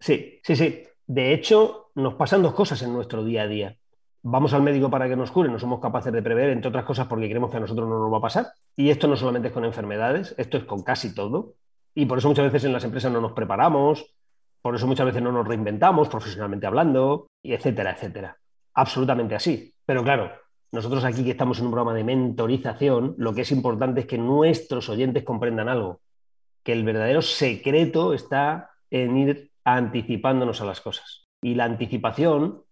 Sí, 0.00 0.38
sí, 0.42 0.54
sí. 0.54 0.82
De 1.06 1.32
hecho, 1.32 1.90
nos 1.94 2.14
pasan 2.14 2.42
dos 2.42 2.54
cosas 2.54 2.82
en 2.82 2.92
nuestro 2.92 3.24
día 3.24 3.42
a 3.42 3.48
día. 3.48 3.78
Vamos 4.24 4.52
al 4.54 4.62
médico 4.62 4.88
para 4.88 5.08
que 5.08 5.16
nos 5.16 5.32
cure, 5.32 5.48
no 5.48 5.58
somos 5.58 5.80
capaces 5.80 6.12
de 6.12 6.22
prever, 6.22 6.50
entre 6.50 6.68
otras 6.68 6.84
cosas 6.84 7.08
porque 7.08 7.28
creemos 7.28 7.50
que 7.50 7.56
a 7.56 7.60
nosotros 7.60 7.88
no 7.88 7.98
nos 7.98 8.12
va 8.12 8.18
a 8.18 8.22
pasar. 8.22 8.52
Y 8.76 8.90
esto 8.90 9.08
no 9.08 9.16
solamente 9.16 9.48
es 9.48 9.54
con 9.54 9.64
enfermedades, 9.64 10.34
esto 10.38 10.56
es 10.58 10.64
con 10.64 10.82
casi 10.82 11.12
todo. 11.12 11.54
Y 11.94 12.06
por 12.06 12.18
eso 12.18 12.28
muchas 12.28 12.44
veces 12.44 12.64
en 12.64 12.72
las 12.72 12.84
empresas 12.84 13.10
no 13.10 13.20
nos 13.20 13.32
preparamos, 13.32 14.14
por 14.62 14.76
eso 14.76 14.86
muchas 14.86 15.06
veces 15.06 15.22
no 15.22 15.32
nos 15.32 15.46
reinventamos 15.46 16.08
profesionalmente 16.08 16.68
hablando, 16.68 17.26
etcétera, 17.42 17.92
etcétera. 17.92 18.38
Absolutamente 18.74 19.34
así. 19.34 19.74
Pero 19.84 20.04
claro, 20.04 20.30
nosotros 20.70 21.04
aquí 21.04 21.24
que 21.24 21.32
estamos 21.32 21.58
en 21.58 21.66
un 21.66 21.72
programa 21.72 21.92
de 21.92 22.04
mentorización, 22.04 23.16
lo 23.18 23.34
que 23.34 23.40
es 23.40 23.50
importante 23.50 24.02
es 24.02 24.06
que 24.06 24.18
nuestros 24.18 24.88
oyentes 24.88 25.24
comprendan 25.24 25.68
algo, 25.68 26.00
que 26.62 26.72
el 26.72 26.84
verdadero 26.84 27.22
secreto 27.22 28.14
está 28.14 28.70
en 28.88 29.16
ir 29.16 29.50
anticipándonos 29.64 30.60
a 30.60 30.64
las 30.64 30.80
cosas. 30.80 31.26
Y 31.42 31.56
la 31.56 31.64
anticipación 31.64 32.62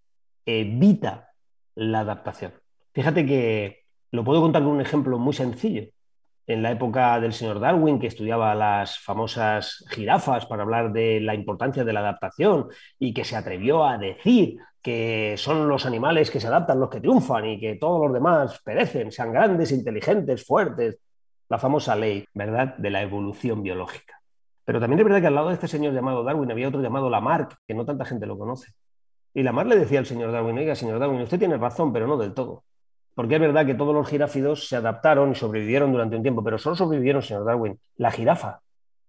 evita 0.47 1.30
la 1.75 2.01
adaptación. 2.01 2.53
Fíjate 2.93 3.25
que 3.27 3.85
lo 4.11 4.25
puedo 4.25 4.41
contar 4.41 4.63
con 4.63 4.73
un 4.73 4.81
ejemplo 4.81 5.19
muy 5.19 5.33
sencillo 5.33 5.89
en 6.47 6.63
la 6.63 6.73
época 6.73 7.21
del 7.21 7.33
señor 7.33 7.61
Darwin, 7.61 8.01
que 8.01 8.09
estudiaba 8.09 8.55
las 8.55 8.99
famosas 8.99 9.85
jirafas 9.91 10.47
para 10.47 10.63
hablar 10.63 10.93
de 10.93 11.21
la 11.21 11.35
importancia 11.35 11.85
de 11.85 11.93
la 11.93 12.01
adaptación 12.01 12.69
y 12.99 13.15
que 13.15 13.25
se 13.25 13.37
atrevió 13.37 13.85
a 13.85 13.99
decir 13.99 14.59
que 14.83 15.35
son 15.37 15.69
los 15.69 15.87
animales 15.87 16.31
que 16.31 16.41
se 16.41 16.49
adaptan 16.49 16.81
los 16.81 16.91
que 16.91 17.01
triunfan 17.01 17.47
y 17.47 17.61
que 17.61 17.77
todos 17.77 18.01
los 18.01 18.13
demás 18.13 18.61
perecen, 18.65 19.13
sean 19.13 19.33
grandes, 19.33 19.71
inteligentes, 19.73 20.45
fuertes. 20.45 20.99
La 21.49 21.59
famosa 21.59 21.97
ley, 21.97 22.25
¿verdad?, 22.33 22.77
de 22.77 22.91
la 22.91 23.03
evolución 23.03 23.63
biológica. 23.63 24.21
Pero 24.65 24.79
también 24.79 25.01
es 25.01 25.05
verdad 25.05 25.21
que 25.21 25.27
al 25.27 25.35
lado 25.35 25.49
de 25.49 25.55
este 25.55 25.67
señor 25.67 25.93
llamado 25.93 26.23
Darwin 26.23 26.51
había 26.51 26.69
otro 26.69 26.81
llamado 26.81 27.11
Lamarck, 27.11 27.59
que 27.67 27.75
no 27.75 27.85
tanta 27.85 28.05
gente 28.05 28.25
lo 28.25 28.39
conoce. 28.39 28.73
Y 29.35 29.43
Lamarck 29.43 29.69
le 29.69 29.79
decía 29.79 30.01
al 30.01 30.07
señor 30.07 30.33
Darwin, 30.33 30.59
oiga, 30.59 30.75
señor 30.75 30.99
Darwin, 30.99 31.21
usted 31.21 31.39
tiene 31.39 31.57
razón, 31.57 31.93
pero 31.93 32.07
no 32.07 32.17
del 32.17 32.35
todo. 32.35 32.65
Porque 33.15 33.35
es 33.35 33.41
verdad 33.41 33.67
que 33.67 33.75
todos 33.75 33.95
los 33.95 34.09
giráfidos 34.09 34.69
se 34.69 34.77
adaptaron 34.77 35.33
y 35.33 35.35
sobrevivieron 35.35 35.93
durante 35.93 36.17
un 36.17 36.23
tiempo, 36.23 36.43
pero 36.43 36.59
solo 36.59 36.77
sobrevivieron, 36.77 37.23
señor 37.23 37.45
Darwin. 37.45 37.79
La 37.97 38.11
jirafa 38.11 38.61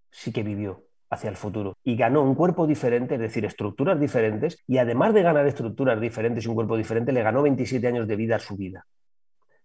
sí 0.09 0.31
que 0.31 0.43
vivió 0.43 0.83
hacia 1.09 1.29
el 1.29 1.35
futuro 1.35 1.77
y 1.83 1.95
ganó 1.95 2.21
un 2.21 2.35
cuerpo 2.35 2.67
diferente, 2.67 3.15
es 3.15 3.21
decir, 3.21 3.45
estructuras 3.45 3.99
diferentes, 3.99 4.63
y 4.67 4.77
además 4.77 5.13
de 5.13 5.23
ganar 5.23 5.45
estructuras 5.47 5.99
diferentes 5.99 6.45
y 6.45 6.47
un 6.49 6.55
cuerpo 6.55 6.77
diferente, 6.77 7.11
le 7.11 7.23
ganó 7.23 7.41
27 7.41 7.85
años 7.87 8.07
de 8.07 8.15
vida 8.15 8.37
a 8.37 8.39
su 8.39 8.55
vida. 8.55 8.85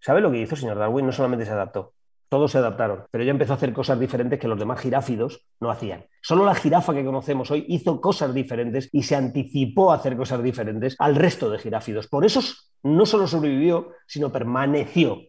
¿Sabe 0.01 0.21
lo 0.21 0.31
que 0.31 0.39
hizo, 0.39 0.57
señor 0.57 0.79
Darwin? 0.79 1.07
No 1.07 1.13
solamente 1.13 1.45
se 1.47 1.53
adaptó, 1.53 1.95
todos 2.29 2.53
se 2.53 2.59
adaptaron, 2.59 3.05
pero 3.11 3.23
ella 3.23 3.31
empezó 3.31 3.53
a 3.53 3.57
hacer 3.57 3.73
cosas 3.73 4.01
diferentes 4.01 4.39
que 4.39 4.49
los 4.49 4.59
demás 4.59 4.81
giráfidos 4.81 5.47
no 5.61 5.71
hacían. 5.71 6.07
Solo 6.23 6.45
la 6.45 6.55
jirafa 6.55 6.95
que 6.95 7.05
conocemos 7.05 7.51
hoy 7.51 7.65
hizo 7.69 8.01
cosas 8.01 8.35
diferentes 8.35 8.89
y 8.93 9.03
se 9.03 9.17
anticipó 9.17 9.93
a 9.93 9.97
hacer 9.97 10.17
cosas 10.17 10.43
diferentes 10.43 10.97
al 10.99 11.15
resto 11.15 11.51
de 11.51 11.59
giráfidos. 11.59 12.09
Por 12.09 12.25
eso 12.25 12.41
no 12.83 13.07
solo 13.07 13.27
sobrevivió, 13.27 13.93
sino 14.07 14.33
permaneció. 14.33 15.21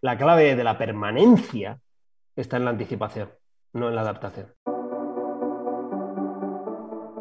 La 0.00 0.18
clave 0.18 0.56
de 0.56 0.64
la 0.64 0.76
permanencia 0.76 1.78
está 2.36 2.56
en 2.56 2.64
la 2.64 2.70
anticipación, 2.70 3.30
no 3.72 3.88
en 3.88 3.94
la 3.94 4.02
adaptación. 4.02 4.52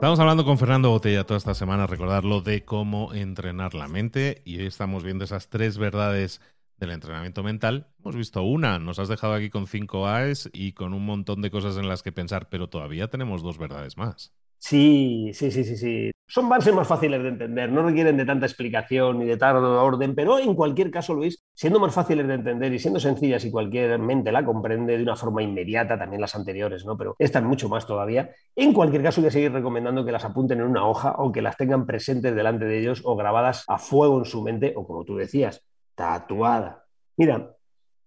Estamos 0.03 0.20
hablando 0.20 0.43
con 0.43 0.58
Fernando 0.58 0.89
Botella 0.89 1.24
toda 1.24 1.38
esta 1.38 1.53
semana, 1.53 1.88
recordarlo 1.88 2.41
de 2.41 2.65
cómo 2.65 3.13
entrenar 3.13 3.74
la 3.74 3.88
mente 3.88 4.41
y 4.43 4.60
hoy 4.60 4.65
estamos 4.65 5.01
viendo 5.01 5.24
esas 5.24 5.48
tres 5.48 5.77
verdades 5.77 6.41
del 6.84 6.92
entrenamiento 6.92 7.44
mental. 7.44 7.88
Hemos 8.00 8.16
visto 8.16 8.44
una, 8.44 8.78
nos 8.78 9.00
has 9.00 9.08
dejado 9.08 9.34
aquí 9.34 9.50
con 9.50 9.68
cinco 9.68 10.08
A's 10.08 10.50
y 10.54 10.74
con 10.74 10.94
un 10.94 11.06
montón 11.06 11.42
de 11.42 11.50
cosas 11.50 11.78
en 11.78 11.88
las 11.88 12.04
que 12.04 12.12
pensar, 12.12 12.50
pero 12.50 12.68
todavía 12.70 13.08
tenemos 13.08 13.42
dos 13.42 13.58
verdades 13.58 13.98
más. 13.98 14.34
Sí, 14.60 15.32
sí, 15.34 15.52
sí, 15.52 15.63
sí, 15.63 15.75
sí. 15.75 16.12
Son 16.25 16.48
bases 16.48 16.74
más 16.74 16.88
fáciles 16.88 17.22
de 17.22 17.30
entender, 17.30 17.70
no 17.70 17.84
requieren 17.84 18.16
de 18.16 18.25
tanta 18.25 18.46
explicación 18.46 19.20
ni 19.20 19.25
de 19.25 19.36
tal 19.36 19.58
orden, 19.58 20.16
pero 20.16 20.40
en 20.40 20.56
cualquier 20.56 20.90
caso, 20.90 21.13
Luis, 21.13 21.44
siendo 21.54 21.80
más 21.80 21.94
fáciles 21.94 22.28
de 22.28 22.34
entender 22.36 22.74
y 22.74 22.80
siendo 22.80 23.00
sencillas 23.00 23.44
y 23.44 23.52
cualquier 23.52 24.00
mente 24.00 24.32
la 24.32 24.46
comprende 24.46 24.98
de 24.98 25.04
una 25.04 25.18
forma 25.18 25.44
inmediata, 25.44 26.00
también 26.00 26.22
las 26.22 26.36
anteriores, 26.36 26.86
¿no? 26.86 26.98
Pero 26.98 27.16
estas 27.20 27.44
mucho 27.44 27.68
más 27.68 27.86
todavía. 27.86 28.30
En 28.56 28.74
cualquier 28.74 29.04
caso, 29.04 29.20
voy 29.20 29.28
a 29.28 29.32
seguir 29.32 29.52
recomendando 29.52 30.06
que 30.06 30.13
las 30.13 30.24
apunten 30.24 30.60
en 30.60 30.68
una 30.68 30.86
hoja 30.86 31.16
o 31.18 31.32
que 31.32 31.42
las 31.42 31.58
tengan 31.58 31.86
presentes 31.86 32.34
delante 32.34 32.66
de 32.66 32.80
ellos 32.80 33.02
o 33.04 33.18
grabadas 33.18 33.66
a 33.68 33.78
fuego 33.78 34.18
en 34.20 34.25
su 34.25 34.42
mente 34.44 34.74
o, 34.75 34.88
como 34.88 35.04
tú 35.04 35.18
decías, 35.18 35.62
tatuada. 35.95 36.85
Mira, 37.17 37.55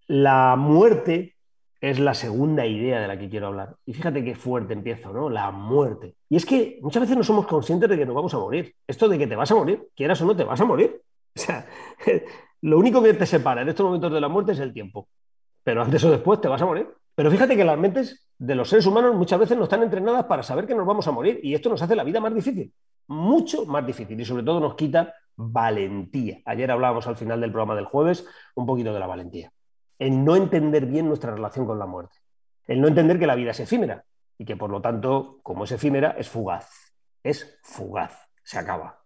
la 0.06 0.56
muerte 0.56 1.36
es 1.80 1.98
la 1.98 2.14
segunda 2.14 2.66
idea 2.66 3.00
de 3.00 3.08
la 3.08 3.18
que 3.18 3.28
quiero 3.28 3.48
hablar. 3.48 3.76
Y 3.84 3.92
fíjate 3.92 4.24
qué 4.24 4.34
fuerte 4.34 4.72
empiezo, 4.72 5.12
¿no? 5.12 5.28
La 5.28 5.50
muerte. 5.50 6.16
Y 6.28 6.36
es 6.36 6.46
que 6.46 6.78
muchas 6.82 7.02
veces 7.02 7.16
no 7.16 7.24
somos 7.24 7.46
conscientes 7.46 7.88
de 7.88 7.96
que 7.96 8.06
nos 8.06 8.14
vamos 8.14 8.34
a 8.34 8.38
morir. 8.38 8.74
Esto 8.86 9.08
de 9.08 9.18
que 9.18 9.26
te 9.26 9.36
vas 9.36 9.50
a 9.50 9.54
morir, 9.54 9.88
quieras 9.94 10.20
o 10.22 10.26
no, 10.26 10.36
te 10.36 10.44
vas 10.44 10.60
a 10.60 10.64
morir. 10.64 11.00
O 11.36 11.38
sea, 11.38 11.66
lo 12.62 12.78
único 12.78 13.02
que 13.02 13.12
te 13.12 13.26
separa 13.26 13.60
en 13.60 13.68
estos 13.68 13.84
momentos 13.84 14.10
de 14.10 14.22
la 14.22 14.28
muerte 14.28 14.52
es 14.52 14.58
el 14.58 14.72
tiempo. 14.72 15.06
Pero 15.62 15.82
antes 15.82 16.02
o 16.04 16.10
después 16.10 16.40
te 16.40 16.48
vas 16.48 16.62
a 16.62 16.64
morir. 16.64 16.88
Pero 17.16 17.30
fíjate 17.30 17.56
que 17.56 17.64
las 17.64 17.78
mentes 17.78 18.28
de 18.38 18.54
los 18.54 18.68
seres 18.68 18.85
humanos 18.87 19.14
muchas 19.14 19.40
veces 19.40 19.56
no 19.56 19.64
están 19.64 19.82
entrenadas 19.82 20.26
para 20.26 20.42
saber 20.42 20.66
que 20.66 20.75
nos 20.75 20.87
vamos 20.87 21.08
a 21.08 21.12
morir. 21.12 21.40
Y 21.42 21.54
esto 21.54 21.70
nos 21.70 21.80
hace 21.80 21.96
la 21.96 22.04
vida 22.04 22.20
más 22.20 22.35
difícil. 22.35 22.73
Mucho 23.08 23.64
más 23.64 23.85
difícil. 23.87 24.20
Y 24.20 24.25
sobre 24.26 24.42
todo 24.42 24.61
nos 24.61 24.75
quita 24.75 25.14
valentía. 25.35 26.40
Ayer 26.44 26.70
hablábamos 26.70 27.06
al 27.06 27.16
final 27.16 27.40
del 27.40 27.50
programa 27.50 27.75
del 27.75 27.87
jueves 27.87 28.26
un 28.54 28.66
poquito 28.66 28.92
de 28.92 29.00
la 29.00 29.06
valentía. 29.06 29.50
El 29.99 30.23
no 30.23 30.37
entender 30.37 30.85
bien 30.85 31.08
nuestra 31.08 31.35
relación 31.35 31.64
con 31.64 31.78
la 31.78 31.87
muerte. 31.87 32.18
El 32.66 32.82
no 32.82 32.88
entender 32.88 33.18
que 33.18 33.26
la 33.26 33.35
vida 33.35 33.52
es 33.52 33.61
efímera 33.61 34.04
y 34.37 34.44
que 34.44 34.56
por 34.56 34.68
lo 34.68 34.82
tanto, 34.82 35.38
como 35.42 35.64
es 35.64 35.73
efímera, 35.73 36.16
es 36.18 36.28
fugaz. 36.28 36.92
Es 37.23 37.58
fugaz. 37.62 38.28
Se 38.42 38.58
acaba. 38.58 39.00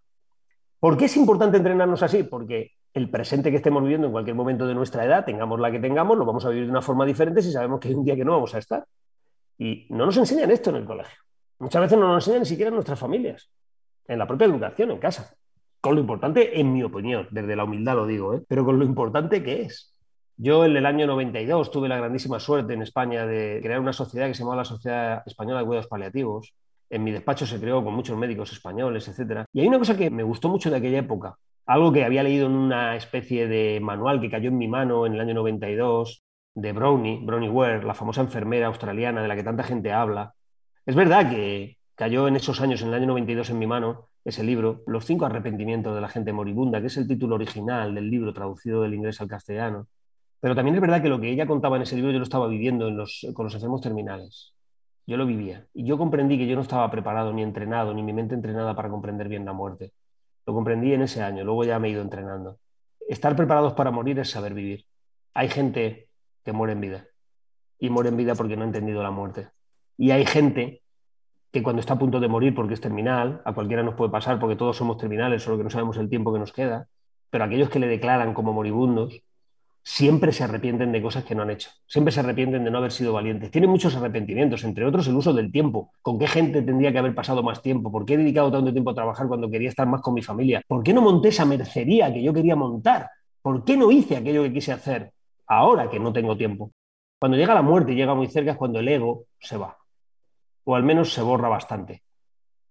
¿Por 0.81 0.97
qué 0.97 1.05
es 1.05 1.17
importante 1.17 1.59
entrenarnos 1.59 2.03
así? 2.03 2.25
Porque 2.25 2.73
el 2.93 3.11
presente 3.11 3.51
que 3.51 3.57
estemos 3.57 3.83
viviendo 3.83 4.07
en 4.07 4.13
cualquier 4.13 4.37
momento 4.37 4.67
de 4.67 4.75
nuestra 4.75 5.05
edad, 5.05 5.25
tengamos 5.25 5.61
la 5.61 5.71
que 5.71 5.79
tengamos, 5.79 6.19
lo 6.19 6.25
vamos 6.25 6.45
a 6.45 6.49
vivir 6.51 6.65
de 6.65 6.71
una 6.71 6.83
forma 6.83 7.07
diferente 7.07 7.43
si 7.43 7.53
sabemos 7.53 7.81
que 7.81 7.89
hay 7.89 7.95
un 7.95 8.05
día 8.05 8.17
que 8.17 8.25
no 8.25 8.33
vamos 8.33 8.55
a 8.55 8.59
estar. 8.59 8.85
Y 9.59 9.87
no 9.91 10.07
nos 10.07 10.17
enseñan 10.17 10.51
esto 10.51 10.71
en 10.71 10.77
el 10.77 10.85
colegio. 10.85 11.19
Muchas 11.59 11.83
veces 11.83 11.99
no 11.99 12.09
nos 12.09 12.25
enseñan 12.25 12.41
ni 12.41 12.47
siquiera 12.47 12.69
en 12.69 12.75
nuestras 12.75 12.99
familias, 12.99 13.51
en 14.09 14.19
la 14.19 14.27
propia 14.27 14.47
educación, 14.47 14.91
en 14.91 14.99
casa 14.99 15.35
con 15.81 15.95
lo 15.95 16.01
importante, 16.01 16.61
en 16.61 16.73
mi 16.73 16.83
opinión, 16.83 17.27
desde 17.31 17.57
la 17.57 17.65
humildad 17.65 17.97
lo 17.97 18.07
digo, 18.07 18.35
¿eh? 18.35 18.43
pero 18.47 18.65
con 18.65 18.79
lo 18.79 18.85
importante 18.85 19.43
que 19.43 19.63
es. 19.63 19.95
Yo 20.37 20.65
en 20.65 20.77
el 20.77 20.87
año 20.87 21.07
92 21.07 21.71
tuve 21.71 21.89
la 21.89 21.97
grandísima 21.97 22.39
suerte 22.39 22.75
en 22.75 22.83
España 22.83 23.27
de 23.27 23.61
crear 23.63 23.81
una 23.81 23.93
sociedad 23.93 24.27
que 24.27 24.35
se 24.35 24.41
llamaba 24.41 24.57
la 24.57 24.65
Sociedad 24.65 25.23
Española 25.27 25.61
de 25.61 25.67
Cuidados 25.67 25.89
Paliativos. 25.89 26.55
En 26.89 27.05
mi 27.05 27.13
despacho 27.13 27.47
se 27.47 27.61
creó 27.61 27.85
con 27.85 27.95
muchos 27.95 28.17
médicos 28.17 28.53
españoles, 28.53 29.07
etc. 29.09 29.45
Y 29.53 29.61
hay 29.61 29.69
una 29.69 29.79
cosa 29.79 29.97
que 29.97 30.11
me 30.11 30.23
gustó 30.23 30.49
mucho 30.49 30.71
de 30.71 30.77
aquella 30.77 30.99
época, 30.99 31.37
algo 31.67 31.93
que 31.93 32.05
había 32.05 32.23
leído 32.23 32.47
en 32.47 32.53
una 32.53 32.97
especie 32.97 33.47
de 33.47 33.81
manual 33.81 34.21
que 34.21 34.31
cayó 34.31 34.49
en 34.49 34.59
mi 34.59 34.69
mano 34.69 35.07
en 35.07 35.15
el 35.15 35.21
año 35.21 35.35
92, 35.35 36.25
de 36.55 36.73
Brownie, 36.73 37.21
Brownie 37.23 37.49
Ware, 37.49 37.85
la 37.85 37.95
famosa 37.95 38.21
enfermera 38.21 38.67
australiana 38.67 39.23
de 39.23 39.29
la 39.29 39.37
que 39.37 39.45
tanta 39.45 39.63
gente 39.63 39.93
habla. 39.93 40.35
Es 40.85 40.95
verdad 40.95 41.31
que 41.31 41.79
cayó 41.95 42.29
en 42.29 42.37
esos 42.37 42.61
años, 42.61 42.83
en 42.83 42.89
el 42.89 42.95
año 42.95 43.07
92, 43.09 43.51
en 43.51 43.59
mi 43.59 43.67
mano, 43.67 44.09
ese 44.25 44.43
libro, 44.45 44.83
Los 44.87 45.05
cinco 45.07 45.27
arrepentimientos 45.27 45.95
de 45.95 46.01
la 46.01 46.09
gente 46.09 46.33
moribunda, 46.33 46.81
que 46.81 46.89
es 46.89 46.97
el 46.97 47.07
título 47.09 47.37
original 47.37 47.95
del 47.95 48.11
libro 48.11 48.33
traducido 48.33 48.83
del 48.83 48.95
inglés 48.95 49.21
al 49.21 49.29
castellano. 49.29 49.87
Pero 50.41 50.55
también 50.55 50.75
es 50.75 50.81
verdad 50.81 51.03
que 51.03 51.09
lo 51.09 51.21
que 51.21 51.31
ella 51.31 51.47
contaba 51.47 51.77
en 51.77 51.83
ese 51.83 51.97
libro 51.97 52.11
yo 52.11 52.19
lo 52.19 52.25
estaba 52.25 52.49
viviendo 52.49 52.87
con 53.35 53.45
los 53.45 53.55
enfermos 53.55 53.81
terminales. 53.81 54.55
Yo 55.07 55.17
lo 55.17 55.27
vivía. 55.27 55.67
Y 55.75 55.85
yo 55.85 55.99
comprendí 55.99 56.39
que 56.39 56.47
yo 56.47 56.57
no 56.57 56.63
estaba 56.63 56.91
preparado, 56.91 57.33
ni 57.33 57.43
entrenado, 57.43 57.93
ni 57.95 58.03
mi 58.03 58.13
mente 58.13 58.35
entrenada 58.35 58.75
para 58.75 58.89
comprender 58.89 59.29
bien 59.29 59.45
la 59.45 59.53
muerte. 59.53 59.93
Lo 60.51 60.55
comprendí 60.55 60.93
en 60.93 61.03
ese 61.03 61.23
año, 61.23 61.45
luego 61.45 61.63
ya 61.63 61.79
me 61.79 61.87
he 61.87 61.91
ido 61.93 62.03
entrenando. 62.03 62.59
Estar 63.09 63.37
preparados 63.37 63.75
para 63.75 63.93
morir 63.93 64.19
es 64.19 64.31
saber 64.31 64.53
vivir. 64.53 64.85
Hay 65.33 65.49
gente 65.49 66.09
que 66.45 66.51
muere 66.51 66.73
en 66.73 66.81
vida. 66.81 67.07
Y 67.79 67.89
muere 67.89 68.09
en 68.09 68.17
vida 68.17 68.35
porque 68.35 68.57
no 68.57 68.65
ha 68.65 68.67
entendido 68.67 69.01
la 69.01 69.13
muerte. 69.13 69.51
Y 69.97 70.11
hay 70.11 70.27
gente 70.27 70.83
que 71.53 71.63
cuando 71.63 71.79
está 71.79 71.95
a 71.95 71.99
punto 72.01 72.19
de 72.19 72.27
morir 72.27 72.53
porque 72.53 72.75
es 72.75 72.81
terminal, 72.81 73.43
a 73.45 73.55
cualquiera 73.55 73.85
nos 73.85 73.95
puede 73.95 74.11
pasar 74.11 74.41
porque 74.41 74.57
todos 74.57 74.77
somos 74.77 74.97
terminales, 74.97 75.45
solo 75.45 75.57
que 75.57 75.63
no 75.63 75.71
sabemos 75.71 75.97
el 75.99 76.09
tiempo 76.09 76.33
que 76.33 76.41
nos 76.41 76.53
queda, 76.53 76.89
pero 77.31 77.45
aquellos 77.45 77.71
que 77.71 77.79
le 77.79 77.87
declaran 77.87 78.35
como 78.35 78.53
moribundos 78.53 79.23
siempre 79.83 80.33
se 80.33 80.45
arrepienten 80.45 80.93
de 80.93 81.03
cosas 81.03 81.25
que 81.25 81.35
no 81.35 81.43
han 81.43 81.51
hecho, 81.51 81.71
siempre 81.87 82.13
se 82.13 82.21
arrepienten 82.21 82.65
de 82.65 82.71
no 82.71 82.79
haber 82.79 82.93
sido 82.93 83.13
valientes. 83.13 83.51
Tienen 83.51 83.71
muchos 83.71 83.95
arrepentimientos, 83.97 84.65
entre 84.65 84.85
otros 84.85 85.09
el 85.09 85.17
uso 85.17 85.33
del 85.33 85.51
tiempo. 85.51 85.93
¿Con 86.03 86.19
qué 86.19 86.27
gente 86.27 86.63
tendría 86.63 86.93
que 86.93 86.99
haber 86.99 87.15
pasado 87.15 87.43
más 87.43 87.63
tiempo? 87.63 87.91
¿Por 87.91 88.05
qué 88.05 88.15
he 88.15 88.19
dedicado 88.19 88.51
tanto 88.51 88.73
tiempo 88.73 88.91
a 88.91 88.95
trabajar 88.95 89.27
cuando 89.27 89.51
quería 89.51 89.69
estar 89.69 89.87
más 89.87 90.01
con 90.01 90.15
mi 90.15 90.23
familia? 90.23 90.63
¿Por 90.67 90.83
qué 90.83 90.93
no 90.93 91.03
monté 91.03 91.29
esa 91.29 91.45
mercería 91.45 92.13
que 92.13 92.23
yo 92.23 92.33
quería 92.33 92.57
montar? 92.57 93.09
¿Por 93.43 93.65
qué 93.65 93.77
no 93.77 93.91
hice 93.91 94.17
aquello 94.17 94.43
que 94.43 94.53
quise 94.53 94.73
hacer 94.73 95.13
ahora 95.47 95.89
que 95.89 95.99
no 95.99 96.13
tengo 96.13 96.37
tiempo? 96.37 96.73
Cuando 97.19 97.37
llega 97.37 97.55
la 97.55 97.63
muerte 97.63 97.93
y 97.93 97.97
llega 97.97 98.15
muy 98.15 98.29
cerca 98.29 98.53
es 98.53 98.57
cuando 98.57 98.81
el 98.81 98.89
ego 98.89 99.25
se 99.39 99.57
va 99.57 99.77
o 100.65 100.75
al 100.75 100.83
menos 100.83 101.13
se 101.13 101.23
borra 101.23 101.49
bastante. 101.49 102.03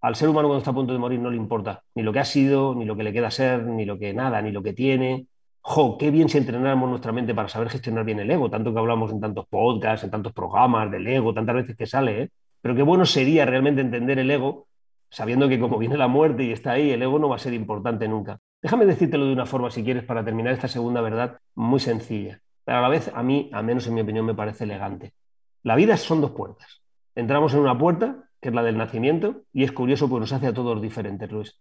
Al 0.01 0.15
ser 0.15 0.29
humano 0.29 0.47
cuando 0.47 0.59
está 0.59 0.71
a 0.71 0.73
punto 0.73 0.93
de 0.93 0.99
morir 0.99 1.19
no 1.19 1.29
le 1.29 1.35
importa 1.35 1.83
ni 1.95 2.03
lo 2.03 2.13
que 2.13 2.19
ha 2.19 2.25
sido, 2.25 2.73
ni 2.73 2.85
lo 2.85 2.95
que 2.95 3.03
le 3.03 3.11
queda 3.11 3.29
ser, 3.29 3.63
ni 3.65 3.85
lo 3.85 3.99
que 3.99 4.13
nada, 4.13 4.41
ni 4.41 4.51
lo 4.51 4.63
que 4.63 4.73
tiene. 4.73 5.27
Jo, 5.71 5.99
qué 5.99 6.09
bien 6.09 6.29
si 6.29 6.39
entrenáramos 6.39 6.89
nuestra 6.89 7.11
mente 7.11 7.35
para 7.35 7.47
saber 7.47 7.69
gestionar 7.69 8.03
bien 8.03 8.19
el 8.19 8.31
ego, 8.31 8.49
tanto 8.49 8.73
que 8.73 8.79
hablamos 8.79 9.11
en 9.11 9.19
tantos 9.19 9.45
podcasts, 9.47 10.03
en 10.03 10.09
tantos 10.09 10.33
programas 10.33 10.89
del 10.89 11.05
ego, 11.05 11.31
tantas 11.31 11.53
veces 11.57 11.77
que 11.77 11.85
sale, 11.85 12.23
¿eh? 12.23 12.29
Pero 12.59 12.73
qué 12.73 12.81
bueno 12.81 13.05
sería 13.05 13.45
realmente 13.45 13.81
entender 13.81 14.17
el 14.17 14.31
ego, 14.31 14.65
sabiendo 15.11 15.47
que 15.47 15.59
como 15.59 15.77
viene 15.77 15.95
la 15.95 16.07
muerte 16.07 16.43
y 16.43 16.51
está 16.51 16.71
ahí, 16.71 16.89
el 16.89 17.03
ego 17.03 17.19
no 17.19 17.29
va 17.29 17.35
a 17.35 17.38
ser 17.38 17.53
importante 17.53 18.07
nunca. 18.07 18.39
Déjame 18.63 18.88
decírtelo 18.88 19.27
de 19.27 19.33
una 19.33 19.45
forma, 19.45 19.69
si 19.69 19.83
quieres, 19.83 20.03
para 20.05 20.25
terminar 20.25 20.53
esta 20.53 20.67
segunda 20.67 21.01
verdad 21.01 21.38
muy 21.53 21.79
sencilla, 21.79 22.41
pero 22.65 22.79
a 22.79 22.81
la 22.81 22.89
vez 22.89 23.11
a 23.13 23.21
mí, 23.21 23.51
al 23.53 23.63
menos 23.63 23.85
en 23.85 23.93
mi 23.93 24.01
opinión, 24.01 24.25
me 24.25 24.33
parece 24.33 24.63
elegante. 24.63 25.13
La 25.61 25.75
vida 25.75 25.97
son 25.97 26.19
dos 26.19 26.31
puertas. 26.31 26.81
Entramos 27.13 27.53
en 27.53 27.59
una 27.59 27.77
puerta 27.77 28.23
que 28.41 28.49
es 28.49 28.55
la 28.55 28.63
del 28.63 28.75
nacimiento, 28.75 29.43
y 29.53 29.65
es 29.65 29.71
curioso 29.71 30.09
porque 30.09 30.21
nos 30.21 30.33
hace 30.33 30.47
a 30.47 30.53
todos 30.53 30.81
diferentes, 30.81 31.31
Luis. 31.31 31.59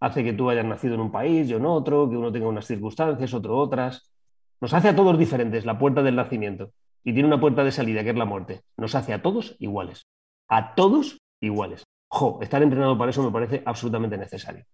Hace 0.00 0.24
que 0.24 0.32
tú 0.32 0.50
hayas 0.50 0.64
nacido 0.64 0.94
en 0.94 1.00
un 1.00 1.12
país, 1.12 1.48
yo 1.48 1.56
en 1.56 1.66
otro, 1.66 2.08
que 2.08 2.16
uno 2.16 2.32
tenga 2.32 2.48
unas 2.48 2.66
circunstancias, 2.66 3.32
otro 3.34 3.56
otras. 3.56 4.10
Nos 4.60 4.72
hace 4.74 4.88
a 4.88 4.96
todos 4.96 5.18
diferentes 5.18 5.64
la 5.64 5.78
puerta 5.78 6.02
del 6.02 6.16
nacimiento. 6.16 6.70
Y 7.04 7.12
tiene 7.12 7.28
una 7.28 7.40
puerta 7.40 7.64
de 7.64 7.72
salida, 7.72 8.02
que 8.02 8.10
es 8.10 8.16
la 8.16 8.24
muerte. 8.24 8.62
Nos 8.76 8.94
hace 8.94 9.12
a 9.12 9.22
todos 9.22 9.56
iguales. 9.58 10.06
A 10.48 10.74
todos 10.74 11.20
iguales. 11.40 11.84
Jo, 12.08 12.38
estar 12.42 12.62
entrenado 12.62 12.96
para 12.96 13.10
eso 13.10 13.22
me 13.22 13.30
parece 13.30 13.62
absolutamente 13.66 14.16
necesario. 14.16 14.64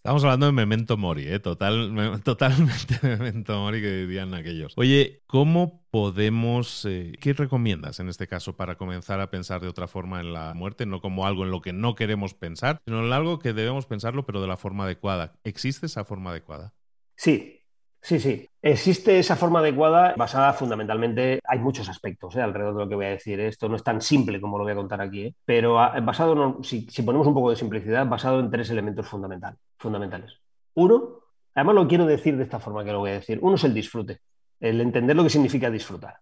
Estamos 0.00 0.24
hablando 0.24 0.46
de 0.46 0.52
Memento 0.52 0.96
Mori, 0.96 1.28
¿eh? 1.28 1.40
Total, 1.40 2.22
totalmente 2.24 2.98
Memento 3.02 3.58
Mori 3.58 3.82
que 3.82 4.06
dirían 4.06 4.32
aquellos. 4.32 4.72
Oye, 4.78 5.20
¿cómo 5.26 5.84
podemos, 5.90 6.86
eh, 6.86 7.12
qué 7.20 7.34
recomiendas 7.34 8.00
en 8.00 8.08
este 8.08 8.26
caso 8.26 8.56
para 8.56 8.76
comenzar 8.76 9.20
a 9.20 9.28
pensar 9.28 9.60
de 9.60 9.68
otra 9.68 9.88
forma 9.88 10.20
en 10.20 10.32
la 10.32 10.54
muerte? 10.54 10.86
No 10.86 11.02
como 11.02 11.26
algo 11.26 11.44
en 11.44 11.50
lo 11.50 11.60
que 11.60 11.74
no 11.74 11.96
queremos 11.96 12.32
pensar, 12.32 12.80
sino 12.86 13.04
en 13.04 13.12
algo 13.12 13.40
que 13.40 13.52
debemos 13.52 13.84
pensarlo, 13.84 14.24
pero 14.24 14.40
de 14.40 14.46
la 14.46 14.56
forma 14.56 14.84
adecuada. 14.84 15.34
¿Existe 15.44 15.84
esa 15.84 16.06
forma 16.06 16.30
adecuada? 16.30 16.72
Sí, 17.14 17.59
Sí, 18.02 18.18
sí. 18.18 18.48
Existe 18.62 19.18
esa 19.18 19.36
forma 19.36 19.60
adecuada 19.60 20.14
basada 20.16 20.52
fundamentalmente, 20.52 21.40
hay 21.44 21.58
muchos 21.58 21.88
aspectos 21.88 22.34
¿eh? 22.36 22.42
alrededor 22.42 22.74
de 22.74 22.84
lo 22.84 22.88
que 22.88 22.94
voy 22.94 23.06
a 23.06 23.10
decir. 23.10 23.40
Esto 23.40 23.68
no 23.68 23.76
es 23.76 23.82
tan 23.82 24.00
simple 24.00 24.40
como 24.40 24.58
lo 24.58 24.64
voy 24.64 24.72
a 24.72 24.76
contar 24.76 25.00
aquí, 25.00 25.26
¿eh? 25.26 25.34
pero 25.44 25.74
basado, 25.74 26.62
si, 26.62 26.82
ponemos 27.02 27.26
un 27.26 27.34
poco 27.34 27.50
de 27.50 27.56
simplicidad, 27.56 28.06
basado 28.06 28.40
en 28.40 28.50
tres 28.50 28.70
elementos 28.70 29.06
fundamentales. 29.06 30.40
Uno, 30.74 31.20
además 31.54 31.74
lo 31.74 31.88
quiero 31.88 32.06
decir 32.06 32.36
de 32.36 32.44
esta 32.44 32.58
forma 32.58 32.84
que 32.84 32.92
lo 32.92 33.00
voy 33.00 33.10
a 33.10 33.14
decir. 33.14 33.38
Uno 33.42 33.56
es 33.56 33.64
el 33.64 33.74
disfrute, 33.74 34.20
el 34.60 34.80
entender 34.80 35.16
lo 35.16 35.22
que 35.22 35.30
significa 35.30 35.70
disfrutar. 35.70 36.18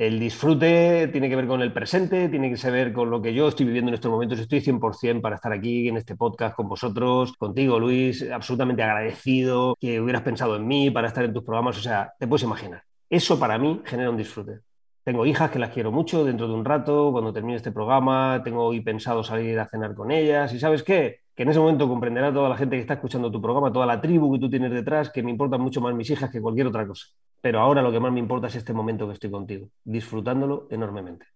El 0.00 0.18
disfrute 0.18 1.08
tiene 1.08 1.28
que 1.28 1.36
ver 1.36 1.46
con 1.46 1.60
el 1.60 1.74
presente, 1.74 2.30
tiene 2.30 2.50
que 2.54 2.70
ver 2.70 2.90
con 2.90 3.10
lo 3.10 3.20
que 3.20 3.34
yo 3.34 3.48
estoy 3.48 3.66
viviendo 3.66 3.90
en 3.90 3.96
estos 3.96 4.10
momentos. 4.10 4.38
Estoy 4.38 4.62
100% 4.62 5.20
para 5.20 5.36
estar 5.36 5.52
aquí 5.52 5.88
en 5.88 5.98
este 5.98 6.16
podcast 6.16 6.56
con 6.56 6.70
vosotros, 6.70 7.34
contigo, 7.36 7.78
Luis, 7.78 8.24
absolutamente 8.32 8.82
agradecido 8.82 9.76
que 9.78 10.00
hubieras 10.00 10.22
pensado 10.22 10.56
en 10.56 10.66
mí 10.66 10.90
para 10.90 11.08
estar 11.08 11.22
en 11.22 11.34
tus 11.34 11.44
programas. 11.44 11.76
O 11.76 11.82
sea, 11.82 12.14
te 12.18 12.26
puedes 12.26 12.44
imaginar. 12.44 12.82
Eso 13.10 13.38
para 13.38 13.58
mí 13.58 13.82
genera 13.84 14.08
un 14.08 14.16
disfrute. 14.16 14.60
Tengo 15.04 15.26
hijas 15.26 15.50
que 15.50 15.58
las 15.58 15.68
quiero 15.68 15.92
mucho 15.92 16.24
dentro 16.24 16.48
de 16.48 16.54
un 16.54 16.64
rato, 16.64 17.12
cuando 17.12 17.30
termine 17.30 17.56
este 17.56 17.70
programa, 17.70 18.40
tengo 18.42 18.64
hoy 18.64 18.80
pensado 18.80 19.22
salir 19.22 19.58
a 19.60 19.68
cenar 19.68 19.94
con 19.94 20.10
ellas. 20.10 20.50
¿Y 20.54 20.58
sabes 20.58 20.82
qué? 20.82 21.18
Que 21.36 21.42
en 21.42 21.50
ese 21.50 21.60
momento 21.60 21.86
comprenderá 21.86 22.32
toda 22.32 22.48
la 22.48 22.56
gente 22.56 22.76
que 22.76 22.80
está 22.80 22.94
escuchando 22.94 23.30
tu 23.30 23.42
programa, 23.42 23.70
toda 23.70 23.84
la 23.84 24.00
tribu 24.00 24.32
que 24.32 24.38
tú 24.38 24.48
tienes 24.48 24.70
detrás, 24.70 25.10
que 25.10 25.22
me 25.22 25.30
importan 25.30 25.60
mucho 25.60 25.82
más 25.82 25.94
mis 25.94 26.08
hijas 26.08 26.30
que 26.30 26.40
cualquier 26.40 26.68
otra 26.68 26.86
cosa. 26.86 27.06
Pero 27.40 27.60
ahora 27.60 27.82
lo 27.82 27.90
que 27.90 28.00
más 28.00 28.12
me 28.12 28.20
importa 28.20 28.48
es 28.48 28.56
este 28.56 28.72
momento 28.72 29.06
que 29.06 29.14
estoy 29.14 29.30
contigo, 29.30 29.68
disfrutándolo 29.84 30.66
enormemente. 30.70 31.26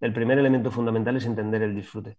El 0.00 0.12
primer 0.12 0.38
elemento 0.38 0.70
fundamental 0.70 1.16
es 1.16 1.24
entender 1.24 1.62
el 1.62 1.74
disfrute. 1.74 2.18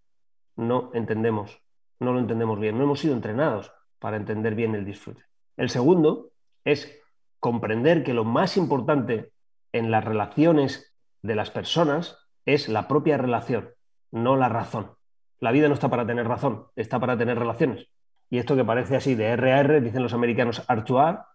No 0.56 0.90
entendemos, 0.94 1.62
no 2.00 2.14
lo 2.14 2.20
entendemos 2.20 2.60
bien, 2.60 2.78
no 2.78 2.84
hemos 2.84 3.00
sido 3.00 3.14
entrenados 3.14 3.72
para 4.00 4.18
entender 4.18 4.56
bien 4.56 4.74
el 4.74 4.86
disfrute. 4.86 5.24
El 5.58 5.70
segundo 5.70 6.32
es 6.64 7.00
comprender 7.40 8.04
que 8.04 8.14
lo 8.14 8.24
más 8.24 8.58
importante 8.58 9.32
en 9.72 9.92
las 9.92 10.04
relaciones 10.04 10.96
de 11.22 11.36
las 11.36 11.52
personas 11.52 12.18
es 12.46 12.70
la 12.70 12.88
propia 12.88 13.18
relación, 13.18 13.70
no 14.12 14.36
la 14.36 14.50
razón. 14.50 14.92
La 15.40 15.52
vida 15.52 15.68
no 15.68 15.74
está 15.74 15.90
para 15.90 16.08
tener 16.08 16.28
razón, 16.28 16.68
está 16.75 17.00
para 17.00 17.18
tener 17.18 17.38
relaciones. 17.38 17.88
Y 18.30 18.40
esto 18.40 18.56
que 18.56 18.66
parece 18.66 18.96
así 18.96 19.16
de 19.16 19.36
RR, 19.36 19.81
dicen 19.81 20.01
los 20.01 20.14
americanos 20.14 20.64
R 20.68 20.84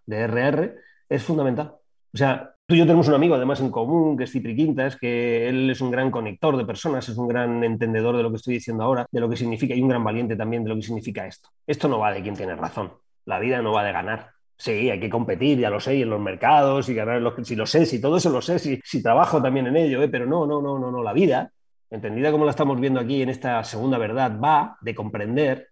de 0.05 0.27
RR, 0.27 0.75
es 1.07 1.23
fundamental. 1.23 1.75
O 2.13 2.17
sea, 2.17 2.53
tú 2.65 2.75
y 2.75 2.77
yo 2.77 2.85
tenemos 2.85 3.07
un 3.07 3.13
amigo 3.13 3.35
además 3.35 3.61
en 3.61 3.71
común, 3.71 4.17
que 4.17 4.25
es 4.25 4.31
Cipri 4.31 4.55
Quintas, 4.55 4.97
que 4.97 5.47
él 5.47 5.69
es 5.69 5.79
un 5.79 5.91
gran 5.91 6.11
conector 6.11 6.57
de 6.57 6.65
personas, 6.65 7.07
es 7.07 7.17
un 7.17 7.27
gran 7.27 7.63
entendedor 7.63 8.17
de 8.17 8.23
lo 8.23 8.29
que 8.29 8.35
estoy 8.37 8.55
diciendo 8.55 8.83
ahora, 8.83 9.05
de 9.09 9.19
lo 9.19 9.29
que 9.29 9.37
significa, 9.37 9.73
y 9.73 9.81
un 9.81 9.87
gran 9.87 10.03
valiente 10.03 10.35
también 10.35 10.63
de 10.63 10.69
lo 10.69 10.75
que 10.75 10.81
significa 10.81 11.25
esto. 11.25 11.49
Esto 11.65 11.87
no 11.87 11.99
va 11.99 12.11
de 12.11 12.21
quien 12.21 12.35
tiene 12.35 12.55
razón. 12.55 12.91
La 13.25 13.39
vida 13.39 13.61
no 13.61 13.71
va 13.71 13.83
de 13.83 13.93
ganar. 13.93 14.31
Sí, 14.57 14.89
hay 14.89 14.99
que 14.99 15.09
competir, 15.09 15.57
ya 15.59 15.69
lo 15.69 15.79
sé, 15.79 15.95
y 15.95 16.01
en 16.01 16.09
los 16.09 16.19
mercados, 16.19 16.89
y 16.89 16.93
ganar 16.93 17.21
los, 17.21 17.33
si 17.47 17.55
lo 17.55 17.65
sé, 17.65 17.85
si 17.85 18.01
todo 18.01 18.17
eso 18.17 18.29
lo 18.29 18.41
sé, 18.41 18.59
si, 18.59 18.79
si 18.83 19.01
trabajo 19.01 19.41
también 19.41 19.67
en 19.67 19.77
ello, 19.77 20.03
¿eh? 20.03 20.09
pero 20.09 20.25
no, 20.25 20.45
no, 20.45 20.61
no, 20.61 20.77
no, 20.77 20.91
no. 20.91 21.01
La 21.01 21.13
vida, 21.13 21.51
entendida 21.89 22.31
como 22.31 22.45
la 22.45 22.51
estamos 22.51 22.79
viendo 22.79 22.99
aquí 22.99 23.21
en 23.21 23.29
esta 23.29 23.63
segunda 23.63 23.97
verdad, 23.97 24.37
va 24.39 24.77
de 24.81 24.93
comprender 24.93 25.69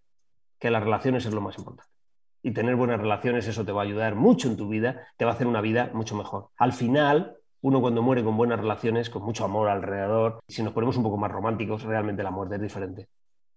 que 0.57 0.71
las 0.71 0.83
relaciones 0.83 1.25
es 1.25 1.33
lo 1.33 1.41
más 1.41 1.57
importante 1.57 1.88
y 2.41 2.51
tener 2.51 2.75
buenas 2.75 2.99
relaciones, 2.99 3.47
eso 3.47 3.65
te 3.65 3.71
va 3.71 3.81
a 3.81 3.85
ayudar 3.85 4.15
mucho 4.15 4.47
en 4.47 4.57
tu 4.57 4.67
vida, 4.67 5.07
te 5.17 5.25
va 5.25 5.31
a 5.31 5.33
hacer 5.33 5.47
una 5.47 5.61
vida 5.61 5.89
mucho 5.93 6.15
mejor. 6.15 6.49
Al 6.57 6.73
final, 6.73 7.37
uno 7.61 7.81
cuando 7.81 8.01
muere 8.01 8.23
con 8.23 8.37
buenas 8.37 8.59
relaciones, 8.59 9.09
con 9.09 9.23
mucho 9.23 9.43
amor 9.43 9.69
alrededor, 9.69 10.39
si 10.47 10.63
nos 10.63 10.73
ponemos 10.73 10.97
un 10.97 11.03
poco 11.03 11.17
más 11.17 11.31
románticos, 11.31 11.83
realmente 11.83 12.23
la 12.23 12.31
muerte 12.31 12.55
es 12.55 12.61
diferente, 12.61 13.07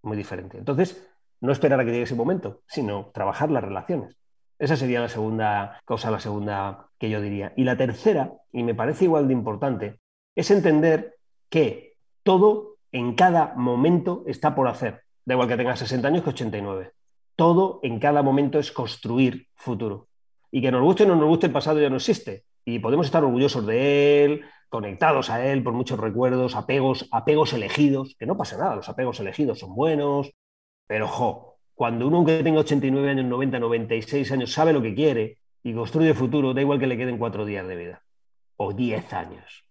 muy 0.02 0.16
diferente. 0.16 0.58
Entonces, 0.58 1.08
no 1.40 1.52
esperar 1.52 1.80
a 1.80 1.84
que 1.84 1.90
llegue 1.90 2.02
ese 2.02 2.14
momento, 2.14 2.60
sino 2.66 3.10
trabajar 3.12 3.50
las 3.50 3.64
relaciones. 3.64 4.16
Esa 4.58 4.76
sería 4.76 5.00
la 5.00 5.08
segunda 5.08 5.80
cosa, 5.84 6.10
la 6.10 6.20
segunda 6.20 6.86
que 6.98 7.10
yo 7.10 7.20
diría. 7.20 7.52
Y 7.56 7.64
la 7.64 7.76
tercera, 7.76 8.32
y 8.52 8.62
me 8.62 8.74
parece 8.74 9.04
igual 9.04 9.26
de 9.26 9.34
importante, 9.34 9.98
es 10.36 10.50
entender 10.50 11.16
que 11.48 11.96
todo 12.22 12.76
en 12.92 13.14
cada 13.14 13.54
momento 13.56 14.22
está 14.26 14.54
por 14.54 14.68
hacer. 14.68 15.02
Da 15.24 15.34
igual 15.34 15.48
que 15.48 15.56
tengas 15.56 15.78
60 15.78 16.08
años 16.08 16.22
que 16.22 16.30
89 16.30 16.92
todo 17.36 17.80
en 17.82 17.98
cada 17.98 18.22
momento 18.22 18.58
es 18.58 18.72
construir 18.72 19.48
futuro. 19.54 20.08
Y 20.50 20.60
que 20.60 20.70
nos 20.70 20.82
guste 20.82 21.04
o 21.04 21.06
no 21.06 21.16
nos 21.16 21.28
guste, 21.28 21.46
el 21.46 21.52
pasado 21.52 21.80
ya 21.80 21.90
no 21.90 21.96
existe. 21.96 22.44
Y 22.64 22.78
podemos 22.78 23.06
estar 23.06 23.24
orgullosos 23.24 23.66
de 23.66 24.24
él, 24.24 24.42
conectados 24.68 25.30
a 25.30 25.44
él 25.46 25.62
por 25.62 25.72
muchos 25.72 25.98
recuerdos, 25.98 26.54
apegos, 26.54 27.08
apegos 27.10 27.52
elegidos, 27.52 28.16
que 28.18 28.26
no 28.26 28.36
pasa 28.36 28.56
nada, 28.56 28.76
los 28.76 28.88
apegos 28.88 29.20
elegidos 29.20 29.58
son 29.58 29.74
buenos, 29.74 30.32
pero 30.86 31.08
jo, 31.08 31.58
cuando 31.74 32.06
uno 32.06 32.24
que 32.24 32.42
tenga 32.42 32.60
89 32.60 33.10
años, 33.10 33.26
90, 33.26 33.58
96 33.58 34.32
años 34.32 34.52
sabe 34.52 34.72
lo 34.72 34.82
que 34.82 34.94
quiere 34.94 35.38
y 35.62 35.74
construye 35.74 36.14
futuro, 36.14 36.54
da 36.54 36.60
igual 36.60 36.78
que 36.78 36.86
le 36.86 36.96
queden 36.96 37.18
cuatro 37.18 37.44
días 37.44 37.66
de 37.66 37.76
vida 37.76 38.02
o 38.56 38.72
diez 38.72 39.12
años. 39.12 39.64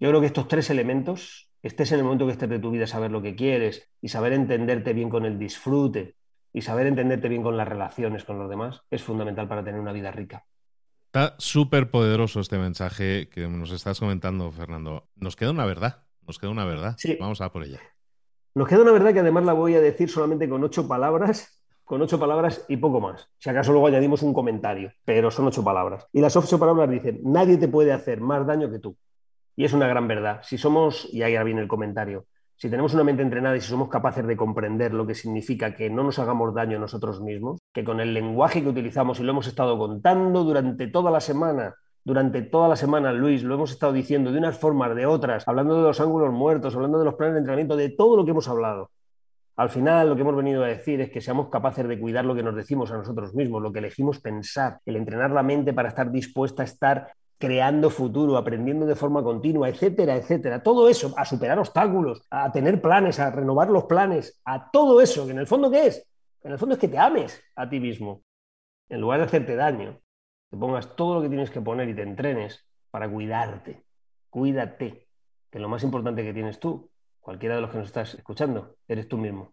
Yo 0.00 0.08
creo 0.08 0.20
que 0.20 0.26
estos 0.26 0.48
tres 0.48 0.68
elementos, 0.70 1.48
estés 1.62 1.92
en 1.92 1.98
el 1.98 2.04
momento 2.04 2.26
que 2.26 2.32
estés 2.32 2.48
de 2.48 2.58
tu 2.58 2.70
vida, 2.70 2.86
saber 2.86 3.10
lo 3.10 3.22
que 3.22 3.36
quieres 3.36 3.88
y 4.00 4.08
saber 4.08 4.32
entenderte 4.32 4.92
bien 4.92 5.08
con 5.08 5.24
el 5.24 5.38
disfrute 5.38 6.16
y 6.52 6.62
saber 6.62 6.86
entenderte 6.86 7.28
bien 7.28 7.42
con 7.42 7.56
las 7.56 7.68
relaciones 7.68 8.24
con 8.24 8.38
los 8.38 8.48
demás 8.48 8.82
es 8.90 9.02
fundamental 9.02 9.48
para 9.48 9.64
tener 9.64 9.80
una 9.80 9.92
vida 9.92 10.10
rica. 10.10 10.44
Está 11.06 11.34
súper 11.38 11.90
poderoso 11.90 12.40
este 12.40 12.58
mensaje 12.58 13.28
que 13.28 13.46
nos 13.46 13.70
estás 13.70 14.00
comentando, 14.00 14.50
Fernando. 14.50 15.08
Nos 15.16 15.36
queda 15.36 15.50
una 15.50 15.66
verdad, 15.66 16.04
nos 16.26 16.38
queda 16.38 16.50
una 16.50 16.64
verdad. 16.64 16.94
Sí. 16.98 17.16
Vamos 17.20 17.40
a 17.40 17.52
por 17.52 17.64
ella. 17.64 17.80
Nos 18.54 18.68
queda 18.68 18.82
una 18.82 18.92
verdad 18.92 19.12
que 19.12 19.20
además 19.20 19.44
la 19.44 19.52
voy 19.52 19.74
a 19.74 19.80
decir 19.80 20.08
solamente 20.08 20.48
con 20.48 20.62
ocho 20.64 20.88
palabras, 20.88 21.62
con 21.84 22.00
ocho 22.00 22.18
palabras 22.18 22.64
y 22.68 22.76
poco 22.78 23.00
más. 23.00 23.28
Si 23.38 23.50
acaso 23.50 23.72
luego 23.72 23.88
añadimos 23.88 24.22
un 24.22 24.32
comentario, 24.32 24.92
pero 25.04 25.30
son 25.30 25.46
ocho 25.46 25.62
palabras. 25.62 26.06
Y 26.12 26.20
las 26.20 26.36
ocho 26.36 26.58
palabras 26.58 26.88
dicen, 26.88 27.20
nadie 27.24 27.56
te 27.58 27.68
puede 27.68 27.92
hacer 27.92 28.20
más 28.20 28.46
daño 28.46 28.70
que 28.70 28.78
tú. 28.78 28.96
Y 29.56 29.64
es 29.64 29.72
una 29.74 29.86
gran 29.86 30.08
verdad. 30.08 30.40
Si 30.42 30.56
somos, 30.56 31.08
y 31.12 31.22
ahí 31.22 31.42
viene 31.44 31.60
el 31.60 31.68
comentario, 31.68 32.26
si 32.62 32.70
tenemos 32.70 32.94
una 32.94 33.02
mente 33.02 33.22
entrenada 33.22 33.56
y 33.56 33.60
si 33.60 33.66
somos 33.66 33.88
capaces 33.88 34.24
de 34.24 34.36
comprender 34.36 34.94
lo 34.94 35.04
que 35.04 35.16
significa 35.16 35.74
que 35.74 35.90
no 35.90 36.04
nos 36.04 36.20
hagamos 36.20 36.54
daño 36.54 36.78
nosotros 36.78 37.20
mismos, 37.20 37.58
que 37.72 37.82
con 37.82 37.98
el 37.98 38.14
lenguaje 38.14 38.62
que 38.62 38.68
utilizamos 38.68 39.18
y 39.18 39.24
lo 39.24 39.32
hemos 39.32 39.48
estado 39.48 39.76
contando 39.76 40.44
durante 40.44 40.86
toda 40.86 41.10
la 41.10 41.20
semana, 41.20 41.74
durante 42.04 42.40
toda 42.42 42.68
la 42.68 42.76
semana, 42.76 43.12
Luis, 43.12 43.42
lo 43.42 43.56
hemos 43.56 43.72
estado 43.72 43.92
diciendo 43.92 44.30
de 44.30 44.38
unas 44.38 44.56
formas, 44.56 44.94
de 44.94 45.06
otras, 45.06 45.48
hablando 45.48 45.74
de 45.74 45.82
los 45.82 45.98
ángulos 45.98 46.32
muertos, 46.32 46.76
hablando 46.76 47.00
de 47.00 47.04
los 47.04 47.14
planes 47.14 47.34
de 47.34 47.40
entrenamiento, 47.40 47.74
de 47.74 47.88
todo 47.88 48.16
lo 48.16 48.24
que 48.24 48.30
hemos 48.30 48.46
hablado. 48.46 48.92
Al 49.56 49.68
final, 49.68 50.10
lo 50.10 50.14
que 50.14 50.20
hemos 50.20 50.36
venido 50.36 50.62
a 50.62 50.68
decir 50.68 51.00
es 51.00 51.10
que 51.10 51.20
seamos 51.20 51.48
capaces 51.48 51.88
de 51.88 51.98
cuidar 51.98 52.24
lo 52.24 52.36
que 52.36 52.44
nos 52.44 52.54
decimos 52.54 52.92
a 52.92 52.96
nosotros 52.96 53.34
mismos, 53.34 53.60
lo 53.60 53.72
que 53.72 53.80
elegimos 53.80 54.20
pensar, 54.20 54.78
el 54.86 54.94
entrenar 54.94 55.32
la 55.32 55.42
mente 55.42 55.72
para 55.72 55.88
estar 55.88 56.12
dispuesta 56.12 56.62
a 56.62 56.66
estar 56.66 57.12
creando 57.42 57.90
futuro, 57.90 58.36
aprendiendo 58.36 58.86
de 58.86 58.94
forma 58.94 59.20
continua, 59.20 59.68
etcétera, 59.68 60.14
etcétera. 60.14 60.62
Todo 60.62 60.88
eso, 60.88 61.12
a 61.16 61.24
superar 61.24 61.58
obstáculos, 61.58 62.22
a 62.30 62.52
tener 62.52 62.80
planes, 62.80 63.18
a 63.18 63.32
renovar 63.32 63.68
los 63.68 63.86
planes, 63.86 64.40
a 64.44 64.70
todo 64.70 65.00
eso, 65.00 65.26
que 65.26 65.32
en 65.32 65.40
el 65.40 65.48
fondo, 65.48 65.68
¿qué 65.68 65.88
es? 65.88 66.08
En 66.44 66.52
el 66.52 66.58
fondo 66.60 66.76
es 66.76 66.80
que 66.80 66.86
te 66.86 66.98
ames 66.98 67.42
a 67.56 67.68
ti 67.68 67.80
mismo. 67.80 68.22
En 68.88 69.00
lugar 69.00 69.18
de 69.18 69.24
hacerte 69.24 69.56
daño, 69.56 69.98
te 70.50 70.56
pongas 70.56 70.94
todo 70.94 71.16
lo 71.16 71.22
que 71.22 71.28
tienes 71.30 71.50
que 71.50 71.60
poner 71.60 71.88
y 71.88 71.96
te 71.96 72.02
entrenes 72.02 72.64
para 72.92 73.10
cuidarte. 73.10 73.82
Cuídate, 74.30 75.08
que 75.50 75.58
lo 75.58 75.68
más 75.68 75.82
importante 75.82 76.22
que 76.22 76.32
tienes 76.32 76.60
tú, 76.60 76.92
cualquiera 77.18 77.56
de 77.56 77.62
los 77.62 77.70
que 77.72 77.78
nos 77.78 77.88
estás 77.88 78.14
escuchando, 78.14 78.76
eres 78.86 79.08
tú 79.08 79.18
mismo. 79.18 79.52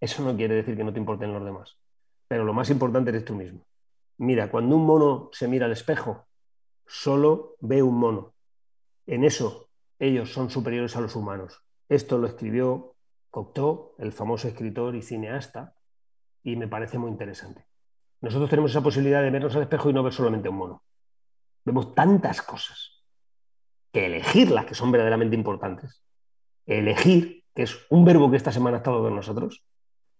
eso 0.00 0.24
no 0.24 0.36
quiere 0.36 0.56
decir 0.56 0.76
que 0.76 0.82
no 0.82 0.92
te 0.92 0.98
importen 0.98 1.32
los 1.32 1.44
demás. 1.44 1.78
Pero 2.26 2.42
lo 2.42 2.52
más 2.52 2.68
importante 2.68 3.10
eres 3.10 3.24
tú 3.24 3.36
mismo. 3.36 3.60
Mira, 4.18 4.50
cuando 4.50 4.74
un 4.74 4.84
mono 4.84 5.30
se 5.32 5.46
mira 5.46 5.66
al 5.66 5.72
espejo, 5.72 6.25
solo 6.86 7.56
ve 7.60 7.82
un 7.82 7.98
mono. 7.98 8.34
En 9.06 9.24
eso 9.24 9.68
ellos 9.98 10.32
son 10.32 10.50
superiores 10.50 10.96
a 10.96 11.00
los 11.00 11.16
humanos. 11.16 11.62
Esto 11.88 12.18
lo 12.18 12.26
escribió 12.26 12.96
Cocteau, 13.30 13.94
el 13.98 14.12
famoso 14.12 14.48
escritor 14.48 14.94
y 14.94 15.02
cineasta, 15.02 15.76
y 16.42 16.56
me 16.56 16.68
parece 16.68 16.98
muy 16.98 17.10
interesante. 17.10 17.66
Nosotros 18.20 18.48
tenemos 18.48 18.70
esa 18.70 18.82
posibilidad 18.82 19.22
de 19.22 19.30
vernos 19.30 19.54
al 19.56 19.62
espejo 19.62 19.90
y 19.90 19.92
no 19.92 20.02
ver 20.02 20.12
solamente 20.12 20.48
un 20.48 20.56
mono. 20.56 20.82
Vemos 21.64 21.94
tantas 21.94 22.42
cosas 22.42 23.04
que 23.92 24.06
elegir 24.06 24.50
las 24.50 24.66
que 24.66 24.74
son 24.74 24.90
verdaderamente 24.92 25.36
importantes, 25.36 26.02
elegir, 26.66 27.44
que 27.54 27.62
es 27.62 27.86
un 27.90 28.04
verbo 28.04 28.30
que 28.30 28.36
esta 28.36 28.52
semana 28.52 28.76
ha 28.76 28.78
estado 28.78 29.02
con 29.02 29.14
nosotros, 29.14 29.64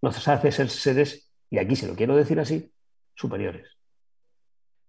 nos 0.03 0.29
hace 0.29 0.53
ser 0.53 0.71
seres, 0.71 1.33
y 1.51 1.59
aquí 1.59 1.77
se 1.77 1.87
lo 1.87 1.95
quiero 1.95 2.17
decir 2.17 2.41
así, 2.41 2.73
superiores. 3.15 3.77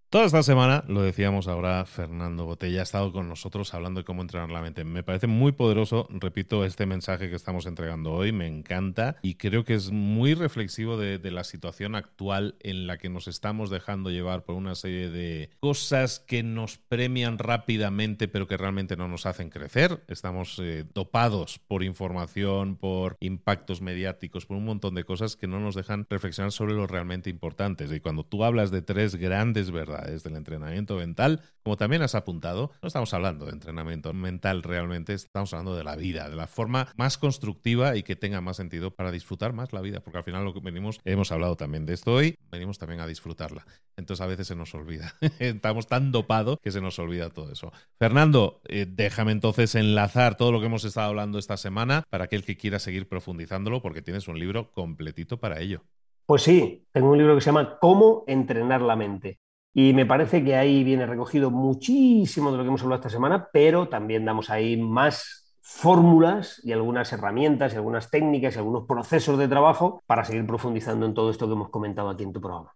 Toda 0.10 0.24
esta 0.24 0.42
semana, 0.42 0.86
lo 0.88 1.02
decíamos 1.02 1.50
ahora, 1.50 1.84
Fernando 1.84 2.46
Botella 2.46 2.80
ha 2.80 2.84
estado 2.84 3.12
con 3.12 3.28
nosotros 3.28 3.74
hablando 3.74 4.00
de 4.00 4.06
cómo 4.06 4.22
entrenar 4.22 4.50
la 4.50 4.62
mente. 4.62 4.86
Me 4.86 5.04
parece 5.04 5.28
muy 5.28 5.52
poderoso, 5.52 6.08
repito, 6.10 6.64
este 6.64 6.86
mensaje 6.86 7.30
que 7.30 7.36
estamos 7.36 7.66
entregando 7.66 8.14
hoy, 8.14 8.32
me 8.32 8.48
encanta 8.48 9.18
y 9.22 9.36
creo 9.36 9.66
que 9.66 9.74
es 9.74 9.92
muy 9.92 10.34
reflexivo 10.34 10.96
de, 10.96 11.20
la 11.30 11.44
situación 11.44 11.96
actual 11.96 12.56
en 12.62 12.88
la 12.88 12.98
que 12.98 13.10
nos 13.10 13.28
estamos 13.28 13.70
dejando 13.70 14.10
llevar 14.10 14.46
por 14.46 14.56
una 14.56 14.76
serie 14.76 15.10
de 15.10 15.50
cosas 15.60 16.22
que 16.22 16.42
nos 16.42 16.78
premian 16.78 17.38
rápidamente 17.38 18.30
pero 18.30 18.48
que 18.48 18.56
realmente 18.56 18.96
no 18.96 19.10
nos 19.10 19.26
hacen 19.26 19.50
crecer. 19.50 20.06
Estamos 20.08 20.58
eh, 20.64 20.86
topados 20.94 21.60
por 21.60 21.84
información, 21.84 22.78
por 22.78 23.18
impactos 23.20 23.82
mediáticos, 23.82 24.46
por 24.46 24.56
un 24.56 24.64
montón 24.64 24.96
de 24.96 25.04
cosas 25.04 25.36
que 25.36 25.48
no 25.48 25.60
nos 25.60 25.76
dejan 25.76 26.08
reflexionar 26.10 26.54
sobre 26.54 26.76
lo 26.76 26.88
realmente 26.88 27.30
importante. 27.30 27.94
Y 27.94 28.00
cuando 28.00 28.24
tú 28.24 28.46
hablas 28.46 28.72
de 28.72 28.82
tres 28.82 29.16
grandes 29.16 29.70
verdades, 29.70 29.97
desde 30.02 30.28
del 30.30 30.38
entrenamiento 30.38 30.96
mental, 30.98 31.42
como 31.64 31.78
también 31.78 32.02
has 32.02 32.16
apuntado, 32.16 32.72
no 32.82 32.88
estamos 32.88 33.14
hablando 33.14 33.46
de 33.46 33.52
entrenamiento 33.52 34.14
mental 34.14 34.64
realmente, 34.64 35.14
estamos 35.14 35.54
hablando 35.54 35.76
de 35.76 35.84
la 35.84 35.96
vida, 35.96 36.30
de 36.30 36.36
la 36.36 36.48
forma 36.48 36.88
más 36.98 37.18
constructiva 37.18 37.96
y 37.96 38.04
que 38.04 38.16
tenga 38.16 38.42
más 38.42 38.58
sentido 38.58 38.92
para 38.92 39.12
disfrutar 39.12 39.54
más 39.54 39.74
la 39.74 39.82
vida, 39.82 40.02
porque 40.02 40.18
al 40.18 40.24
final 40.24 40.44
lo 40.44 40.54
que 40.54 40.60
venimos, 40.60 41.00
hemos 41.06 41.32
hablado 41.32 41.56
también 41.56 41.86
de 41.86 41.94
esto 41.94 42.14
hoy, 42.14 42.36
venimos 42.52 42.78
también 42.78 43.02
a 43.02 43.08
disfrutarla. 43.08 43.66
Entonces 43.96 44.24
a 44.24 44.28
veces 44.28 44.48
se 44.48 44.56
nos 44.56 44.74
olvida, 44.76 45.14
estamos 45.40 45.88
tan 45.88 46.12
dopados 46.12 46.58
que 46.62 46.72
se 46.72 46.82
nos 46.82 47.00
olvida 47.00 47.30
todo 47.30 47.52
eso. 47.52 47.72
Fernando, 47.98 48.62
eh, 48.66 48.86
déjame 48.88 49.32
entonces 49.32 49.76
enlazar 49.76 50.38
todo 50.38 50.52
lo 50.52 50.60
que 50.60 50.68
hemos 50.68 50.84
estado 50.84 51.08
hablando 51.08 51.40
esta 51.40 51.58
semana 51.58 52.04
para 52.10 52.26
aquel 52.26 52.44
que 52.44 52.58
quiera 52.58 52.80
seguir 52.80 53.08
profundizándolo, 53.08 53.82
porque 53.82 54.02
tienes 54.02 54.28
un 54.28 54.40
libro 54.40 54.72
completito 54.72 55.38
para 55.40 55.60
ello. 55.60 55.84
Pues 56.28 56.44
sí, 56.44 56.86
tengo 56.92 57.12
un 57.12 57.18
libro 57.18 57.36
que 57.36 57.42
se 57.42 57.46
llama 57.46 57.80
Cómo 57.80 58.26
entrenar 58.28 58.82
la 58.82 58.98
mente. 58.98 59.40
Y 59.80 59.94
me 59.94 60.08
parece 60.08 60.44
que 60.44 60.56
ahí 60.56 60.84
viene 60.84 61.06
recogido 61.06 61.52
muchísimo 61.52 62.50
de 62.50 62.58
lo 62.58 62.64
que 62.64 62.68
hemos 62.70 62.82
hablado 62.82 63.00
esta 63.00 63.12
semana, 63.12 63.48
pero 63.54 63.88
también 63.88 64.26
damos 64.26 64.50
ahí 64.50 64.76
más 64.76 65.54
fórmulas 65.62 66.60
y 66.64 66.72
algunas 66.72 67.14
herramientas 67.14 67.74
y 67.74 67.76
algunas 67.76 68.10
técnicas 68.10 68.56
y 68.56 68.58
algunos 68.58 68.88
procesos 68.88 69.38
de 69.38 69.48
trabajo 69.48 70.02
para 70.08 70.26
seguir 70.26 70.48
profundizando 70.48 71.06
en 71.06 71.14
todo 71.14 71.30
esto 71.30 71.46
que 71.46 71.54
hemos 71.54 71.70
comentado 71.70 72.10
aquí 72.10 72.24
en 72.24 72.34
tu 72.34 72.42
programa. 72.42 72.74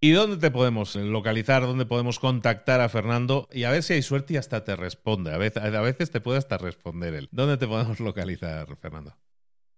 ¿Y 0.00 0.10
dónde 0.10 0.38
te 0.38 0.50
podemos 0.50 0.96
localizar? 0.96 1.62
¿Dónde 1.62 1.86
podemos 1.86 2.18
contactar 2.18 2.80
a 2.80 2.88
Fernando? 2.88 3.46
Y 3.52 3.62
a 3.62 3.70
ver 3.70 3.84
si 3.84 3.92
hay 3.92 4.02
suerte 4.02 4.34
y 4.34 4.38
hasta 4.38 4.64
te 4.64 4.74
responde. 4.74 5.32
A 5.32 5.38
veces, 5.38 5.62
a 5.62 5.80
veces 5.82 6.10
te 6.10 6.20
puede 6.20 6.38
hasta 6.38 6.58
responder 6.58 7.14
él. 7.14 7.28
¿Dónde 7.30 7.58
te 7.58 7.68
podemos 7.68 8.00
localizar, 8.00 8.66
Fernando? 8.78 9.14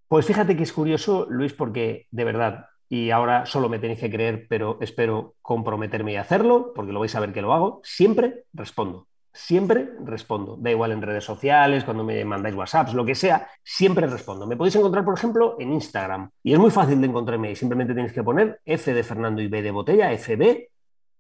Pues 0.09 0.25
fíjate 0.25 0.57
que 0.57 0.63
es 0.63 0.73
curioso, 0.73 1.27
Luis, 1.29 1.53
porque 1.53 2.09
de 2.11 2.25
verdad 2.25 2.71
y 2.93 3.13
ahora 3.13 3.47
solo 3.47 3.69
me 3.69 3.79
tenéis 3.79 4.01
que 4.01 4.11
creer, 4.11 4.47
pero 4.49 4.77
espero 4.81 5.37
comprometerme 5.41 6.13
y 6.13 6.17
hacerlo, 6.17 6.73
porque 6.75 6.93
lo 6.93 6.99
vais 6.99 7.15
a 7.15 7.21
ver 7.21 7.33
que 7.33 7.41
lo 7.41 7.55
hago, 7.55 7.81
siempre 7.85 8.45
respondo. 8.53 9.07
Siempre 9.33 9.91
respondo. 10.05 10.57
Da 10.59 10.73
igual 10.73 10.91
en 10.91 11.01
redes 11.01 11.23
sociales, 11.23 11.85
cuando 11.85 12.03
me 12.03 12.25
mandáis 12.25 12.57
WhatsApps, 12.57 12.95
lo 12.95 13.05
que 13.05 13.15
sea, 13.15 13.49
siempre 13.63 14.09
respondo. 14.09 14.45
Me 14.45 14.57
podéis 14.57 14.75
encontrar, 14.75 15.05
por 15.05 15.17
ejemplo, 15.17 15.55
en 15.61 15.73
Instagram. 15.73 16.31
Y 16.43 16.53
es 16.53 16.59
muy 16.59 16.73
fácil 16.73 17.01
de 17.01 17.07
encontrarme. 17.07 17.55
Simplemente 17.55 17.95
tenéis 17.95 18.13
que 18.13 18.25
poner 18.25 18.61
F 18.65 18.93
de 18.93 19.05
Fernando 19.05 19.41
y 19.41 19.47
B 19.47 19.63
de 19.63 19.71
botella, 19.71 20.11
FB, 20.11 20.69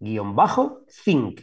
guion 0.01 0.35
bajo, 0.35 0.81
think 1.05 1.43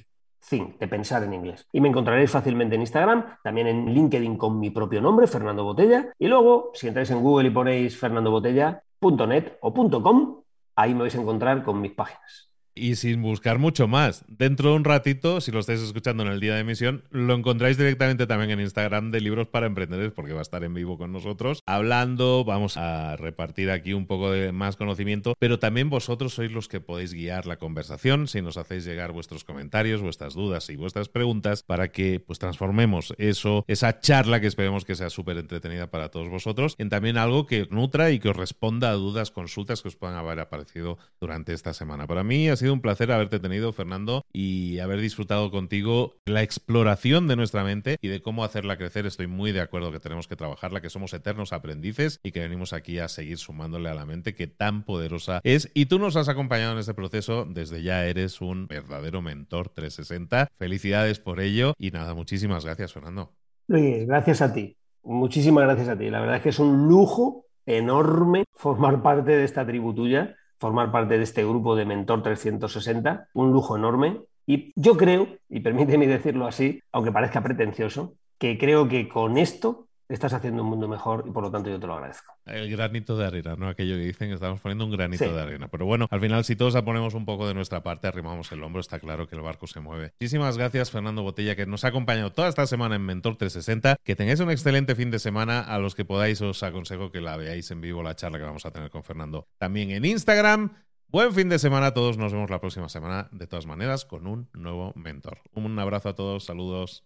think, 0.50 0.78
de 0.78 0.88
pensar 0.88 1.24
en 1.24 1.34
inglés. 1.34 1.68
Y 1.72 1.82
me 1.82 1.90
encontraréis 1.90 2.32
fácilmente 2.32 2.76
en 2.76 2.82
Instagram, 2.82 3.38
también 3.44 3.68
en 3.68 3.94
LinkedIn 3.94 4.38
con 4.38 4.60
mi 4.60 4.70
propio 4.70 5.02
nombre, 5.02 5.28
Fernando 5.28 5.64
Botella. 5.64 6.14
Y 6.18 6.28
luego, 6.28 6.72
si 6.74 6.88
entráis 6.88 7.10
en 7.12 7.22
Google 7.22 7.50
y 7.50 7.52
ponéis 7.52 7.98
Fernando 7.98 8.32
Botella, 8.32 8.82
.net 9.02 9.58
o 9.62 9.74
.com, 9.74 10.44
ahí 10.76 10.94
me 10.94 11.02
vais 11.02 11.16
a 11.16 11.22
encontrar 11.22 11.64
con 11.64 11.82
mis 11.82 11.94
páginas 11.94 12.48
y 12.78 12.96
sin 12.96 13.22
buscar 13.22 13.60
mucho 13.60 13.88
más. 13.88 14.24
Dentro 14.28 14.70
de 14.70 14.76
un 14.76 14.84
ratito, 14.84 15.42
si 15.42 15.52
lo 15.52 15.60
estáis 15.60 15.82
escuchando 15.82 16.24
en 16.24 16.30
el 16.30 16.40
día 16.40 16.56
de 16.56 16.62
emisión, 16.62 17.04
lo 17.12 17.34
encontráis 17.34 17.78
directamente 17.78 18.28
también 18.28 18.52
en 18.52 18.62
Instagram 18.62 19.12
de 19.12 19.22
Libros 19.22 19.48
para 19.48 19.68
Emprendedores, 19.68 20.12
porque 20.12 20.34
va 20.34 20.40
a 20.40 20.44
estar 20.44 20.64
en 20.64 20.74
vivo 20.74 20.98
con 20.98 21.12
nosotros, 21.12 21.62
hablando, 21.66 22.44
vamos 22.46 22.78
a 22.78 23.16
repartir 23.16 23.72
aquí 23.72 23.94
un 23.94 24.06
poco 24.06 24.32
de 24.32 24.52
más 24.52 24.76
conocimiento, 24.76 25.34
pero 25.40 25.60
también 25.60 25.90
vosotros 25.90 26.34
sois 26.34 26.52
los 26.52 26.68
que 26.68 26.80
podéis 26.80 27.14
guiar 27.14 27.46
la 27.46 27.58
conversación 27.58 28.28
si 28.28 28.42
nos 28.42 28.58
hacéis 28.58 28.86
llegar 28.86 29.12
vuestros 29.12 29.44
comentarios, 29.44 30.02
vuestras 30.02 30.34
dudas 30.34 30.70
y 30.70 30.76
vuestras 30.76 31.10
preguntas 31.10 31.64
para 31.64 31.90
que 31.90 32.20
pues 32.20 32.40
transformemos 32.40 33.14
eso, 33.18 33.66
esa 33.68 34.00
charla 34.00 34.40
que 34.40 34.48
esperemos 34.48 34.86
que 34.86 34.96
sea 34.96 35.10
súper 35.10 35.38
entretenida 35.38 35.90
para 35.90 36.10
todos 36.10 36.30
vosotros, 36.30 36.76
en 36.78 36.90
también 36.90 37.18
algo 37.18 37.46
que 37.46 37.68
nutra 37.72 38.12
y 38.12 38.20
que 38.20 38.30
os 38.30 38.36
responda 38.36 38.90
a 38.90 38.94
dudas, 38.94 39.32
consultas 39.32 39.82
que 39.82 39.88
os 39.88 39.96
puedan 39.96 40.16
haber 40.16 40.40
aparecido 40.40 40.98
durante 41.20 41.54
esta 41.54 41.74
semana. 41.74 42.08
Para 42.08 42.24
mí 42.24 42.50
ha 42.50 42.56
sido 42.56 42.67
un 42.70 42.82
placer 42.82 43.12
haberte 43.12 43.40
tenido, 43.40 43.74
Fernando, 43.74 44.24
y 44.32 44.80
haber 44.80 45.02
disfrutado 45.02 45.52
contigo 45.52 46.16
la 46.26 46.44
exploración 46.44 47.28
de 47.28 47.36
nuestra 47.36 47.64
mente 47.64 47.98
y 48.02 48.08
de 48.08 48.22
cómo 48.22 48.44
hacerla 48.44 48.78
crecer. 48.78 49.06
Estoy 49.06 49.28
muy 49.28 49.52
de 49.52 49.62
acuerdo 49.62 49.92
que 49.92 50.00
tenemos 50.00 50.28
que 50.28 50.36
trabajarla, 50.36 50.82
que 50.82 50.90
somos 50.90 51.14
eternos 51.14 51.54
aprendices 51.54 52.20
y 52.24 52.32
que 52.32 52.42
venimos 52.42 52.74
aquí 52.74 53.00
a 53.00 53.08
seguir 53.08 53.38
sumándole 53.38 53.90
a 53.90 53.94
la 53.94 54.06
mente 54.06 54.36
que 54.36 54.48
tan 54.48 54.84
poderosa 54.84 55.42
es. 55.44 55.72
Y 55.74 55.88
tú 55.88 56.00
nos 56.00 56.16
has 56.16 56.30
acompañado 56.30 56.74
en 56.74 56.80
este 56.80 56.94
proceso. 56.94 57.46
Desde 57.46 57.84
ya 57.84 58.06
eres 58.06 58.42
un 58.42 58.68
verdadero 58.68 59.22
mentor 59.22 59.70
360. 59.70 60.50
Felicidades 60.58 61.20
por 61.20 61.40
ello 61.40 61.74
y 61.78 61.92
nada, 61.92 62.14
muchísimas 62.14 62.66
gracias, 62.66 62.94
Fernando. 62.94 63.34
Gracias 63.68 64.42
a 64.42 64.54
ti. 64.54 64.78
Muchísimas 65.04 65.64
gracias 65.64 65.90
a 65.90 65.98
ti. 65.98 66.10
La 66.10 66.20
verdad 66.20 66.38
es 66.38 66.42
que 66.42 66.50
es 66.50 66.60
un 66.60 66.88
lujo 66.88 67.46
enorme 67.66 68.46
formar 68.54 69.02
parte 69.02 69.32
de 69.32 69.44
esta 69.44 69.66
tribu 69.66 69.94
tuya 69.94 70.36
formar 70.60 70.92
parte 70.92 71.18
de 71.18 71.24
este 71.24 71.44
grupo 71.44 71.76
de 71.76 71.86
Mentor 71.86 72.24
360, 72.24 73.30
un 73.34 73.52
lujo 73.52 73.76
enorme. 73.76 74.22
Y 74.46 74.72
yo 74.76 74.96
creo, 74.98 75.28
y 75.50 75.60
permíteme 75.60 76.08
decirlo 76.08 76.48
así, 76.48 76.82
aunque 76.92 77.12
parezca 77.12 77.42
pretencioso, 77.44 78.14
que 78.38 78.58
creo 78.58 78.88
que 78.88 79.10
con 79.10 79.38
esto 79.38 79.87
estás 80.10 80.34
haciendo 80.34 80.64
un 80.64 80.70
mundo 80.70 80.88
mejor 80.88 81.26
y 81.28 81.32
por 81.32 81.44
lo 81.44 81.52
tanto 81.52 81.70
yo 81.70 81.80
te 81.80 81.88
lo 81.88 81.96
agradezco. 81.96 82.34
El 82.46 82.70
granito 82.72 83.18
de 83.18 83.26
arena, 83.26 83.56
¿no? 83.58 83.68
Aquello 83.68 83.96
que 83.96 84.04
dicen 84.04 84.30
que 84.30 84.36
estamos 84.36 84.62
poniendo 84.62 84.86
un 84.86 84.92
granito 84.92 85.34
de 85.34 85.42
arena. 85.42 85.68
Pero 85.68 85.86
bueno, 85.86 86.08
al 86.10 86.20
final 86.20 86.44
si 86.46 86.56
todos 86.56 86.82
ponemos 86.84 87.14
un 87.14 87.26
poco 87.26 87.48
de 87.48 87.54
nuestra 87.54 87.84
parte, 87.84 88.08
arrimamos 88.08 88.52
el 88.52 88.64
hombro, 88.64 88.80
está 88.80 89.00
claro 89.00 89.28
que 89.28 89.36
el 89.36 89.42
barco 89.42 89.68
se 89.68 89.80
mueve. 89.80 90.14
Muchísimas 90.20 90.58
gracias 90.58 90.92
Fernando 90.92 91.24
Botella 91.24 91.56
que 91.56 91.66
nos 91.66 91.84
ha 91.84 91.90
acompañado 91.90 92.32
toda 92.32 92.48
esta 92.48 92.66
semana 92.68 92.96
en 92.96 93.06
Mentor 93.06 93.36
360. 93.38 93.98
Que 94.04 94.16
tengáis 94.16 94.40
un 94.40 94.52
excelente 94.52 94.96
fin 94.96 95.12
de 95.12 95.20
semana. 95.20 95.60
A 95.62 95.80
los 95.80 95.96
que 95.96 96.06
podáis 96.06 96.42
os 96.42 96.64
aconsejo 96.64 97.12
que 97.12 97.22
la 97.22 97.38
veáis 97.38 97.70
en 97.72 97.82
vivo 97.82 98.04
la 98.04 98.16
charla 98.16 98.38
que 98.38 98.46
vamos 98.46 98.66
a 98.66 98.72
tener 98.72 98.90
con 98.90 99.04
Fernando 99.04 99.48
también 99.58 99.92
en 99.92 100.06
Instagram. 100.06 100.72
Buen 101.10 101.34
fin 101.34 101.48
de 101.48 101.58
semana 101.58 101.88
a 101.88 101.94
todos. 101.94 102.18
Nos 102.18 102.34
vemos 102.34 102.50
la 102.50 102.60
próxima 102.60 102.90
semana, 102.90 103.30
de 103.32 103.48
todas 103.48 103.66
maneras, 103.66 104.04
con 104.04 104.28
un 104.28 104.50
nuevo 104.54 104.92
mentor. 104.96 105.40
Un 105.54 105.80
abrazo 105.80 106.10
a 106.10 106.16
todos. 106.16 106.44
Saludos. 106.44 107.06